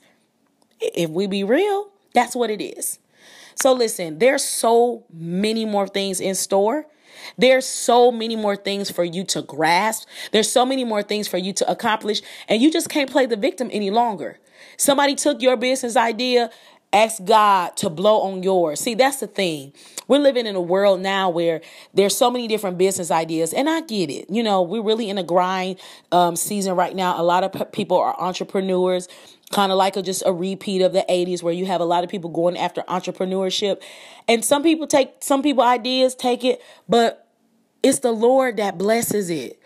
If 0.79 1.09
we 1.09 1.27
be 1.27 1.43
real, 1.43 1.89
that's 2.13 2.35
what 2.35 2.49
it 2.49 2.61
is. 2.61 2.99
So 3.57 3.73
listen, 3.73 4.19
there's 4.19 4.43
so 4.43 5.05
many 5.11 5.65
more 5.65 5.87
things 5.87 6.19
in 6.19 6.35
store. 6.35 6.85
There's 7.37 7.65
so 7.65 8.11
many 8.11 8.35
more 8.35 8.55
things 8.55 8.91
for 8.91 9.03
you 9.03 9.23
to 9.25 9.41
grasp. 9.41 10.07
There's 10.31 10.49
so 10.49 10.65
many 10.65 10.83
more 10.83 11.01
things 11.01 11.27
for 11.27 11.37
you 11.37 11.51
to 11.53 11.69
accomplish, 11.69 12.21
and 12.47 12.61
you 12.61 12.71
just 12.71 12.89
can't 12.89 13.09
play 13.09 13.25
the 13.25 13.35
victim 13.35 13.69
any 13.73 13.89
longer. 13.89 14.39
Somebody 14.77 15.15
took 15.15 15.41
your 15.41 15.57
business 15.57 15.97
idea, 15.97 16.51
ask 16.93 17.23
God 17.23 17.75
to 17.77 17.89
blow 17.89 18.21
on 18.21 18.43
yours. 18.43 18.79
See, 18.79 18.95
that's 18.95 19.19
the 19.19 19.27
thing. 19.27 19.73
We're 20.07 20.19
living 20.19 20.45
in 20.45 20.55
a 20.55 20.61
world 20.61 21.01
now 21.01 21.29
where 21.29 21.61
there's 21.93 22.15
so 22.15 22.31
many 22.31 22.47
different 22.47 22.77
business 22.77 23.11
ideas, 23.11 23.53
and 23.53 23.69
I 23.69 23.81
get 23.81 24.09
it. 24.09 24.29
You 24.29 24.41
know, 24.41 24.61
we're 24.61 24.81
really 24.81 25.09
in 25.09 25.17
a 25.17 25.23
grind 25.23 25.79
um, 26.11 26.35
season 26.35 26.75
right 26.75 26.95
now. 26.95 27.19
A 27.19 27.23
lot 27.23 27.43
of 27.43 27.51
p- 27.51 27.65
people 27.65 27.97
are 27.97 28.19
entrepreneurs 28.19 29.07
kind 29.51 29.71
of 29.71 29.77
like 29.77 29.95
a, 29.95 30.01
just 30.01 30.23
a 30.25 30.33
repeat 30.33 30.81
of 30.81 30.93
the 30.93 31.05
80s 31.09 31.41
where 31.41 31.53
you 31.53 31.65
have 31.65 31.79
a 31.81 31.85
lot 31.85 32.03
of 32.03 32.09
people 32.09 32.29
going 32.29 32.57
after 32.57 32.81
entrepreneurship 32.83 33.81
and 34.27 34.43
some 34.43 34.61
people 34.61 34.85
take 34.87 35.13
some 35.21 35.41
people 35.41 35.63
ideas 35.63 36.15
take 36.15 36.43
it 36.43 36.61
but 36.89 37.27
it's 37.81 37.99
the 37.99 38.11
lord 38.11 38.57
that 38.57 38.77
blesses 38.77 39.29
it 39.29 39.57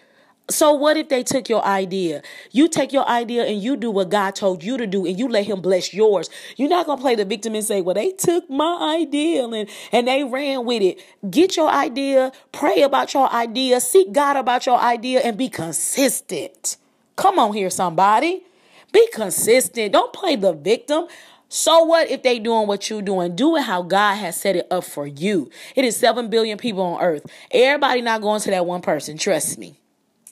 so 0.53 0.73
what 0.73 0.97
if 0.97 1.09
they 1.09 1.23
took 1.23 1.49
your 1.49 1.63
idea 1.65 2.21
you 2.51 2.67
take 2.67 2.93
your 2.93 3.07
idea 3.07 3.43
and 3.43 3.61
you 3.61 3.75
do 3.75 3.89
what 3.89 4.09
god 4.09 4.35
told 4.35 4.63
you 4.63 4.77
to 4.77 4.87
do 4.87 5.05
and 5.05 5.17
you 5.17 5.27
let 5.27 5.45
him 5.45 5.61
bless 5.61 5.93
yours 5.93 6.29
you're 6.57 6.69
not 6.69 6.85
going 6.85 6.97
to 6.97 7.01
play 7.01 7.15
the 7.15 7.25
victim 7.25 7.55
and 7.55 7.63
say 7.63 7.81
well 7.81 7.95
they 7.95 8.11
took 8.11 8.49
my 8.49 8.97
idea 8.99 9.43
and, 9.45 9.69
and 9.91 10.07
they 10.07 10.23
ran 10.23 10.65
with 10.65 10.81
it 10.81 10.99
get 11.29 11.57
your 11.57 11.69
idea 11.69 12.31
pray 12.51 12.81
about 12.81 13.13
your 13.13 13.31
idea 13.31 13.79
seek 13.79 14.11
god 14.11 14.37
about 14.37 14.65
your 14.65 14.79
idea 14.79 15.19
and 15.19 15.37
be 15.37 15.49
consistent 15.49 16.77
come 17.15 17.39
on 17.39 17.53
here 17.53 17.69
somebody 17.69 18.43
be 18.91 19.07
consistent. 19.13 19.93
Don't 19.93 20.13
play 20.13 20.35
the 20.35 20.53
victim. 20.53 21.05
So 21.49 21.83
what 21.83 22.09
if 22.09 22.23
they 22.23 22.39
doing 22.39 22.67
what 22.67 22.89
you 22.89 23.01
doing? 23.01 23.35
Do 23.35 23.57
it 23.57 23.63
how 23.63 23.81
God 23.81 24.15
has 24.15 24.39
set 24.39 24.55
it 24.55 24.67
up 24.71 24.83
for 24.85 25.05
you. 25.05 25.49
It 25.75 25.83
is 25.83 25.97
7 25.97 26.29
billion 26.29 26.57
people 26.57 26.83
on 26.83 27.01
earth. 27.01 27.25
Everybody 27.51 28.01
not 28.01 28.21
going 28.21 28.41
to 28.41 28.51
that 28.51 28.65
one 28.65 28.81
person. 28.81 29.17
Trust 29.17 29.57
me. 29.57 29.80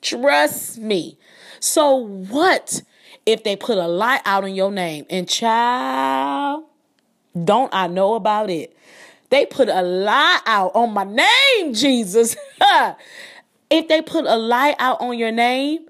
Trust 0.01 0.77
me. 0.77 1.17
So 1.59 1.95
what 1.95 2.81
if 3.25 3.43
they 3.43 3.55
put 3.55 3.77
a 3.77 3.87
lie 3.87 4.21
out 4.25 4.43
on 4.43 4.55
your 4.55 4.71
name? 4.71 5.05
And 5.09 5.27
child, 5.27 6.65
don't 7.43 7.73
I 7.73 7.87
know 7.87 8.15
about 8.15 8.49
it? 8.49 8.75
They 9.29 9.45
put 9.45 9.69
a 9.69 9.81
lie 9.81 10.39
out 10.45 10.71
on 10.73 10.93
my 10.93 11.03
name, 11.03 11.73
Jesus. 11.73 12.35
if 13.69 13.87
they 13.87 14.01
put 14.01 14.25
a 14.25 14.37
lie 14.37 14.75
out 14.79 15.01
on 15.01 15.17
your 15.17 15.31
name, 15.31 15.85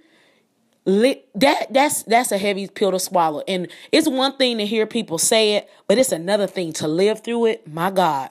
that 0.85 1.67
that's 1.69 2.03
that's 2.03 2.31
a 2.31 2.37
heavy 2.37 2.67
pill 2.67 2.91
to 2.91 2.99
swallow 2.99 3.43
and 3.47 3.67
it's 3.91 4.07
one 4.07 4.35
thing 4.37 4.57
to 4.57 4.65
hear 4.65 4.87
people 4.87 5.17
say 5.17 5.55
it 5.55 5.69
but 5.87 5.97
it's 5.97 6.11
another 6.11 6.47
thing 6.47 6.73
to 6.73 6.87
live 6.87 7.23
through 7.23 7.45
it 7.45 7.67
my 7.67 7.91
god 7.91 8.29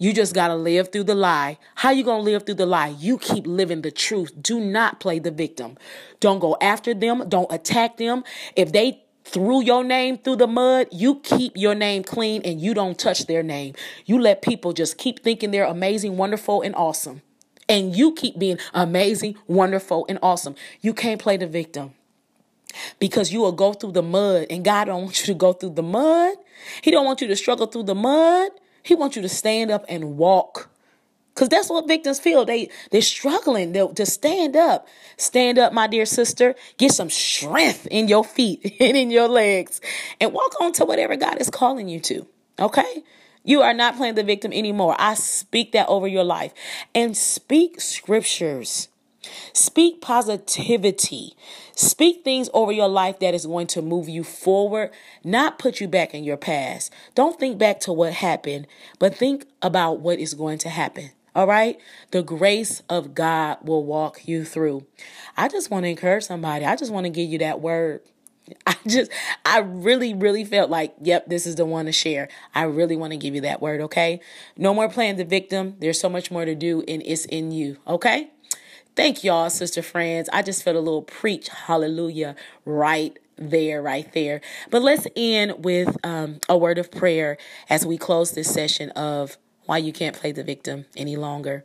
you 0.00 0.12
just 0.12 0.34
got 0.34 0.48
to 0.48 0.56
live 0.56 0.90
through 0.90 1.04
the 1.04 1.14
lie 1.14 1.56
how 1.76 1.90
you 1.90 2.02
going 2.02 2.24
to 2.24 2.30
live 2.30 2.44
through 2.44 2.56
the 2.56 2.66
lie 2.66 2.88
you 2.98 3.16
keep 3.16 3.46
living 3.46 3.82
the 3.82 3.92
truth 3.92 4.32
do 4.42 4.58
not 4.58 4.98
play 4.98 5.20
the 5.20 5.30
victim 5.30 5.78
don't 6.18 6.40
go 6.40 6.56
after 6.60 6.92
them 6.92 7.28
don't 7.28 7.52
attack 7.52 7.96
them 7.96 8.24
if 8.56 8.72
they 8.72 9.00
threw 9.22 9.62
your 9.62 9.84
name 9.84 10.18
through 10.18 10.34
the 10.34 10.46
mud, 10.46 10.88
you 10.90 11.20
keep 11.20 11.52
your 11.54 11.74
name 11.74 12.02
clean 12.02 12.42
and 12.42 12.60
you 12.60 12.74
don't 12.74 12.98
touch 12.98 13.26
their 13.26 13.44
name. 13.44 13.74
You 14.04 14.18
let 14.18 14.42
people 14.42 14.72
just 14.72 14.98
keep 14.98 15.22
thinking 15.22 15.52
they're 15.52 15.66
amazing, 15.66 16.16
wonderful, 16.16 16.62
and 16.62 16.74
awesome 16.74 17.22
and 17.70 17.96
you 17.96 18.12
keep 18.12 18.36
being 18.38 18.58
amazing, 18.74 19.36
wonderful, 19.46 20.04
and 20.08 20.18
awesome. 20.22 20.56
You 20.80 20.92
can't 20.92 21.22
play 21.22 21.36
the 21.36 21.46
victim 21.46 21.92
because 22.98 23.32
you 23.32 23.40
will 23.40 23.52
go 23.52 23.72
through 23.72 23.92
the 23.92 24.02
mud 24.02 24.46
and 24.50 24.64
God 24.64 24.86
don't 24.86 25.04
want 25.04 25.20
you 25.20 25.26
to 25.26 25.34
go 25.34 25.52
through 25.52 25.74
the 25.74 25.82
mud. 25.82 26.36
He 26.82 26.90
don't 26.90 27.06
want 27.06 27.20
you 27.20 27.28
to 27.28 27.36
struggle 27.36 27.66
through 27.66 27.84
the 27.84 27.94
mud. 27.94 28.50
He 28.82 28.94
wants 28.94 29.16
you 29.16 29.22
to 29.22 29.28
stand 29.28 29.70
up 29.70 29.84
and 29.88 30.16
walk. 30.16 30.70
Cause 31.34 31.48
that's 31.48 31.70
what 31.70 31.88
victims 31.88 32.20
feel. 32.20 32.44
They 32.44 32.68
they're 32.90 33.00
struggling 33.00 33.72
they 33.72 33.86
to 33.86 34.04
stand 34.04 34.56
up. 34.56 34.86
Stand 35.16 35.58
up, 35.58 35.72
my 35.72 35.86
dear 35.86 36.04
sister. 36.04 36.54
Get 36.76 36.92
some 36.92 37.08
strength 37.08 37.86
in 37.90 38.08
your 38.08 38.24
feet 38.24 38.76
and 38.80 38.96
in 38.96 39.10
your 39.10 39.28
legs, 39.28 39.80
and 40.20 40.32
walk 40.32 40.60
on 40.60 40.72
to 40.74 40.84
whatever 40.84 41.16
God 41.16 41.40
is 41.40 41.48
calling 41.48 41.88
you 41.88 42.00
to. 42.00 42.26
Okay, 42.58 43.04
you 43.42 43.62
are 43.62 43.72
not 43.72 43.96
playing 43.96 44.16
the 44.16 44.22
victim 44.22 44.52
anymore. 44.52 44.94
I 44.98 45.14
speak 45.14 45.72
that 45.72 45.88
over 45.88 46.06
your 46.06 46.24
life. 46.24 46.52
And 46.94 47.16
speak 47.16 47.80
scriptures. 47.80 48.88
Speak 49.52 50.00
positivity. 50.00 51.34
Speak 51.74 52.24
things 52.24 52.48
over 52.54 52.72
your 52.72 52.88
life 52.88 53.18
that 53.20 53.34
is 53.34 53.46
going 53.46 53.66
to 53.68 53.82
move 53.82 54.08
you 54.08 54.24
forward, 54.24 54.90
not 55.24 55.58
put 55.58 55.80
you 55.80 55.88
back 55.88 56.14
in 56.14 56.24
your 56.24 56.36
past. 56.36 56.92
Don't 57.14 57.38
think 57.38 57.58
back 57.58 57.80
to 57.80 57.92
what 57.92 58.14
happened, 58.14 58.66
but 58.98 59.14
think 59.14 59.46
about 59.62 60.00
what 60.00 60.18
is 60.18 60.34
going 60.34 60.58
to 60.58 60.68
happen. 60.68 61.10
All 61.34 61.46
right? 61.46 61.78
The 62.10 62.22
grace 62.22 62.82
of 62.88 63.14
God 63.14 63.58
will 63.62 63.84
walk 63.84 64.26
you 64.26 64.44
through. 64.44 64.86
I 65.36 65.48
just 65.48 65.70
want 65.70 65.84
to 65.84 65.88
encourage 65.88 66.24
somebody. 66.24 66.64
I 66.64 66.76
just 66.76 66.92
want 66.92 67.04
to 67.04 67.10
give 67.10 67.28
you 67.28 67.38
that 67.38 67.60
word. 67.60 68.00
I 68.66 68.74
just, 68.86 69.10
I 69.44 69.60
really, 69.60 70.12
really 70.12 70.44
felt 70.44 70.70
like, 70.70 70.94
yep, 71.00 71.28
this 71.28 71.46
is 71.46 71.54
the 71.54 71.64
one 71.64 71.86
to 71.86 71.92
share. 71.92 72.28
I 72.54 72.64
really 72.64 72.96
want 72.96 73.12
to 73.12 73.16
give 73.16 73.34
you 73.34 73.42
that 73.42 73.62
word, 73.62 73.80
okay? 73.82 74.20
No 74.56 74.74
more 74.74 74.88
playing 74.88 75.16
the 75.16 75.24
victim. 75.24 75.76
There's 75.78 76.00
so 76.00 76.08
much 76.08 76.30
more 76.30 76.44
to 76.44 76.54
do, 76.54 76.82
and 76.88 77.02
it's 77.04 77.26
in 77.26 77.52
you, 77.52 77.78
okay? 77.86 78.30
Thank 78.96 79.22
y'all, 79.24 79.48
sister 79.50 79.82
friends. 79.82 80.28
I 80.32 80.42
just 80.42 80.62
felt 80.62 80.76
a 80.76 80.80
little 80.80 81.02
preach, 81.02 81.48
hallelujah, 81.48 82.34
right 82.64 83.16
there, 83.36 83.80
right 83.80 84.12
there. 84.12 84.40
But 84.70 84.82
let's 84.82 85.06
end 85.16 85.64
with 85.64 85.96
um, 86.04 86.40
a 86.48 86.58
word 86.58 86.78
of 86.78 86.90
prayer 86.90 87.38
as 87.68 87.86
we 87.86 87.96
close 87.96 88.32
this 88.32 88.52
session 88.52 88.90
of 88.90 89.38
why 89.66 89.78
you 89.78 89.92
can't 89.92 90.16
play 90.16 90.32
the 90.32 90.42
victim 90.42 90.86
any 90.96 91.16
longer. 91.16 91.64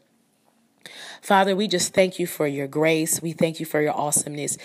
Father, 1.21 1.55
we 1.55 1.67
just 1.67 1.93
thank 1.93 2.19
you 2.19 2.27
for 2.27 2.45
your 2.45 2.67
grace. 2.67 3.21
We 3.21 3.31
thank 3.31 3.59
you 3.59 3.65
for 3.65 3.81
your 3.81 3.97
awesomeness. 3.97 4.57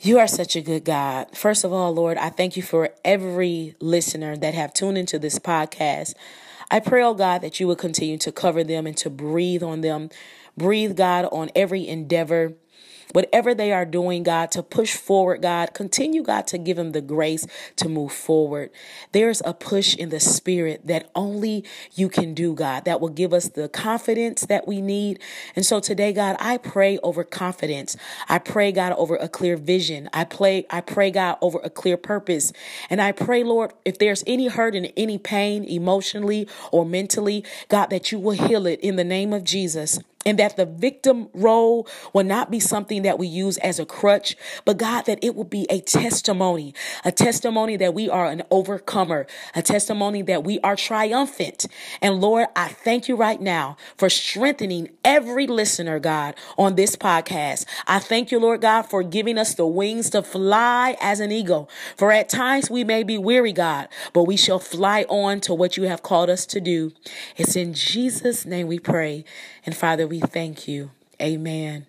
You 0.00 0.18
are 0.18 0.28
such 0.28 0.54
a 0.54 0.60
good 0.60 0.84
God. 0.84 1.36
First 1.36 1.64
of 1.64 1.72
all, 1.72 1.92
Lord, 1.92 2.16
I 2.16 2.28
thank 2.28 2.56
you 2.56 2.62
for 2.62 2.90
every 3.04 3.74
listener 3.80 4.36
that 4.36 4.54
have 4.54 4.72
tuned 4.72 4.98
into 4.98 5.18
this 5.18 5.38
podcast. 5.38 6.14
I 6.70 6.80
pray, 6.80 7.02
oh 7.02 7.14
God, 7.14 7.40
that 7.42 7.58
you 7.60 7.66
would 7.68 7.78
continue 7.78 8.18
to 8.18 8.32
cover 8.32 8.64
them 8.64 8.86
and 8.86 8.96
to 8.98 9.10
breathe 9.10 9.62
on 9.62 9.80
them. 9.80 10.10
Breathe, 10.56 10.96
God, 10.96 11.28
on 11.32 11.50
every 11.54 11.86
endeavor 11.86 12.54
whatever 13.14 13.54
they 13.54 13.72
are 13.72 13.84
doing, 13.84 14.24
God, 14.24 14.50
to 14.50 14.62
push 14.62 14.96
forward, 14.96 15.40
God, 15.42 15.72
continue, 15.72 16.22
God, 16.22 16.48
to 16.48 16.58
give 16.58 16.76
them 16.76 16.92
the 16.92 17.00
grace 17.00 17.46
to 17.76 17.88
move 17.88 18.12
forward. 18.12 18.70
There's 19.12 19.40
a 19.44 19.54
push 19.54 19.94
in 19.94 20.08
the 20.08 20.18
spirit 20.18 20.86
that 20.86 21.10
only 21.14 21.64
you 21.94 22.08
can 22.08 22.34
do, 22.34 22.54
God, 22.54 22.84
that 22.86 23.00
will 23.00 23.08
give 23.08 23.32
us 23.32 23.48
the 23.48 23.68
confidence 23.68 24.42
that 24.46 24.66
we 24.66 24.80
need. 24.80 25.20
And 25.54 25.64
so 25.64 25.78
today, 25.78 26.12
God, 26.12 26.36
I 26.40 26.58
pray 26.58 26.98
over 27.04 27.22
confidence. 27.22 27.96
I 28.28 28.40
pray, 28.40 28.72
God, 28.72 28.92
over 28.94 29.14
a 29.14 29.28
clear 29.28 29.56
vision. 29.56 30.10
I 30.12 30.24
pray, 30.24 30.66
I 30.68 30.80
pray, 30.80 31.12
God, 31.12 31.38
over 31.40 31.60
a 31.62 31.70
clear 31.70 31.96
purpose. 31.96 32.52
And 32.90 33.00
I 33.00 33.12
pray, 33.12 33.44
Lord, 33.44 33.72
if 33.84 33.98
there's 33.98 34.24
any 34.26 34.48
hurt 34.48 34.74
and 34.74 34.92
any 34.96 35.18
pain 35.18 35.62
emotionally 35.64 36.48
or 36.72 36.84
mentally, 36.84 37.44
God, 37.68 37.90
that 37.90 38.10
you 38.10 38.18
will 38.18 38.32
heal 38.32 38.66
it 38.66 38.80
in 38.80 38.96
the 38.96 39.04
name 39.04 39.32
of 39.32 39.44
Jesus 39.44 40.00
and 40.26 40.38
that 40.38 40.56
the 40.56 40.66
victim 40.66 41.28
role 41.34 41.86
will 42.12 42.24
not 42.24 42.50
be 42.50 42.60
something 42.60 43.02
that 43.02 43.18
we 43.18 43.26
use 43.26 43.58
as 43.58 43.78
a 43.78 43.86
crutch, 43.86 44.36
but 44.64 44.78
God, 44.78 45.06
that 45.06 45.18
it 45.22 45.34
will 45.34 45.44
be 45.44 45.66
a 45.70 45.80
testimony, 45.80 46.74
a 47.04 47.12
testimony 47.12 47.76
that 47.76 47.94
we 47.94 48.08
are 48.08 48.26
an 48.26 48.42
overcomer, 48.50 49.26
a 49.54 49.62
testimony 49.62 50.22
that 50.22 50.44
we 50.44 50.60
are 50.60 50.76
triumphant. 50.76 51.66
And 52.00 52.20
Lord, 52.20 52.46
I 52.56 52.68
thank 52.68 53.08
you 53.08 53.16
right 53.16 53.40
now 53.40 53.76
for 53.96 54.08
strengthening 54.08 54.90
every 55.04 55.46
listener, 55.46 55.98
God, 55.98 56.34
on 56.56 56.76
this 56.76 56.96
podcast. 56.96 57.66
I 57.86 57.98
thank 57.98 58.30
you, 58.30 58.38
Lord 58.38 58.60
God, 58.60 58.82
for 58.82 59.02
giving 59.02 59.38
us 59.38 59.54
the 59.54 59.66
wings 59.66 60.10
to 60.10 60.22
fly 60.22 60.96
as 61.00 61.20
an 61.20 61.32
eagle. 61.32 61.68
For 61.96 62.12
at 62.12 62.28
times 62.28 62.70
we 62.70 62.84
may 62.84 63.02
be 63.02 63.18
weary, 63.18 63.52
God, 63.52 63.88
but 64.12 64.24
we 64.24 64.36
shall 64.36 64.58
fly 64.58 65.04
on 65.08 65.40
to 65.42 65.54
what 65.54 65.76
you 65.76 65.84
have 65.84 66.02
called 66.02 66.30
us 66.30 66.46
to 66.46 66.60
do. 66.60 66.92
It's 67.36 67.56
in 67.56 67.74
Jesus' 67.74 68.46
name 68.46 68.66
we 68.66 68.78
pray. 68.78 69.24
And 69.66 69.76
Father, 69.76 70.06
we 70.14 70.20
thank 70.20 70.68
you. 70.68 70.92
Amen. 71.20 71.86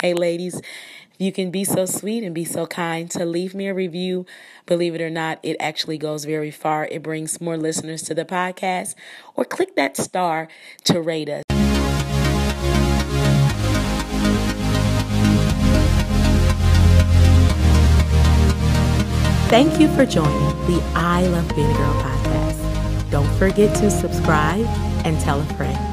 Hey, 0.00 0.14
ladies, 0.14 0.62
you 1.18 1.30
can 1.30 1.50
be 1.50 1.62
so 1.62 1.84
sweet 1.84 2.24
and 2.24 2.34
be 2.34 2.44
so 2.46 2.66
kind 2.66 3.10
to 3.10 3.26
leave 3.26 3.54
me 3.54 3.68
a 3.68 3.74
review. 3.74 4.24
Believe 4.64 4.94
it 4.94 5.02
or 5.02 5.10
not, 5.10 5.38
it 5.42 5.58
actually 5.60 5.98
goes 5.98 6.24
very 6.24 6.50
far. 6.50 6.86
It 6.86 7.02
brings 7.02 7.38
more 7.38 7.58
listeners 7.58 8.00
to 8.04 8.14
the 8.14 8.24
podcast. 8.24 8.94
Or 9.34 9.44
click 9.44 9.76
that 9.76 9.98
star 9.98 10.48
to 10.84 11.02
rate 11.02 11.28
us. 11.28 11.42
Thank 19.50 19.78
you 19.78 19.88
for 19.94 20.06
joining 20.06 20.48
the 20.66 20.82
I 20.94 21.26
Love 21.26 21.48
Being 21.54 21.70
a 21.70 21.74
Girl 21.74 21.94
podcast. 22.02 23.10
Don't 23.10 23.38
forget 23.38 23.76
to 23.76 23.90
subscribe 23.90 24.64
and 25.04 25.20
tell 25.20 25.40
a 25.40 25.44
friend. 25.56 25.85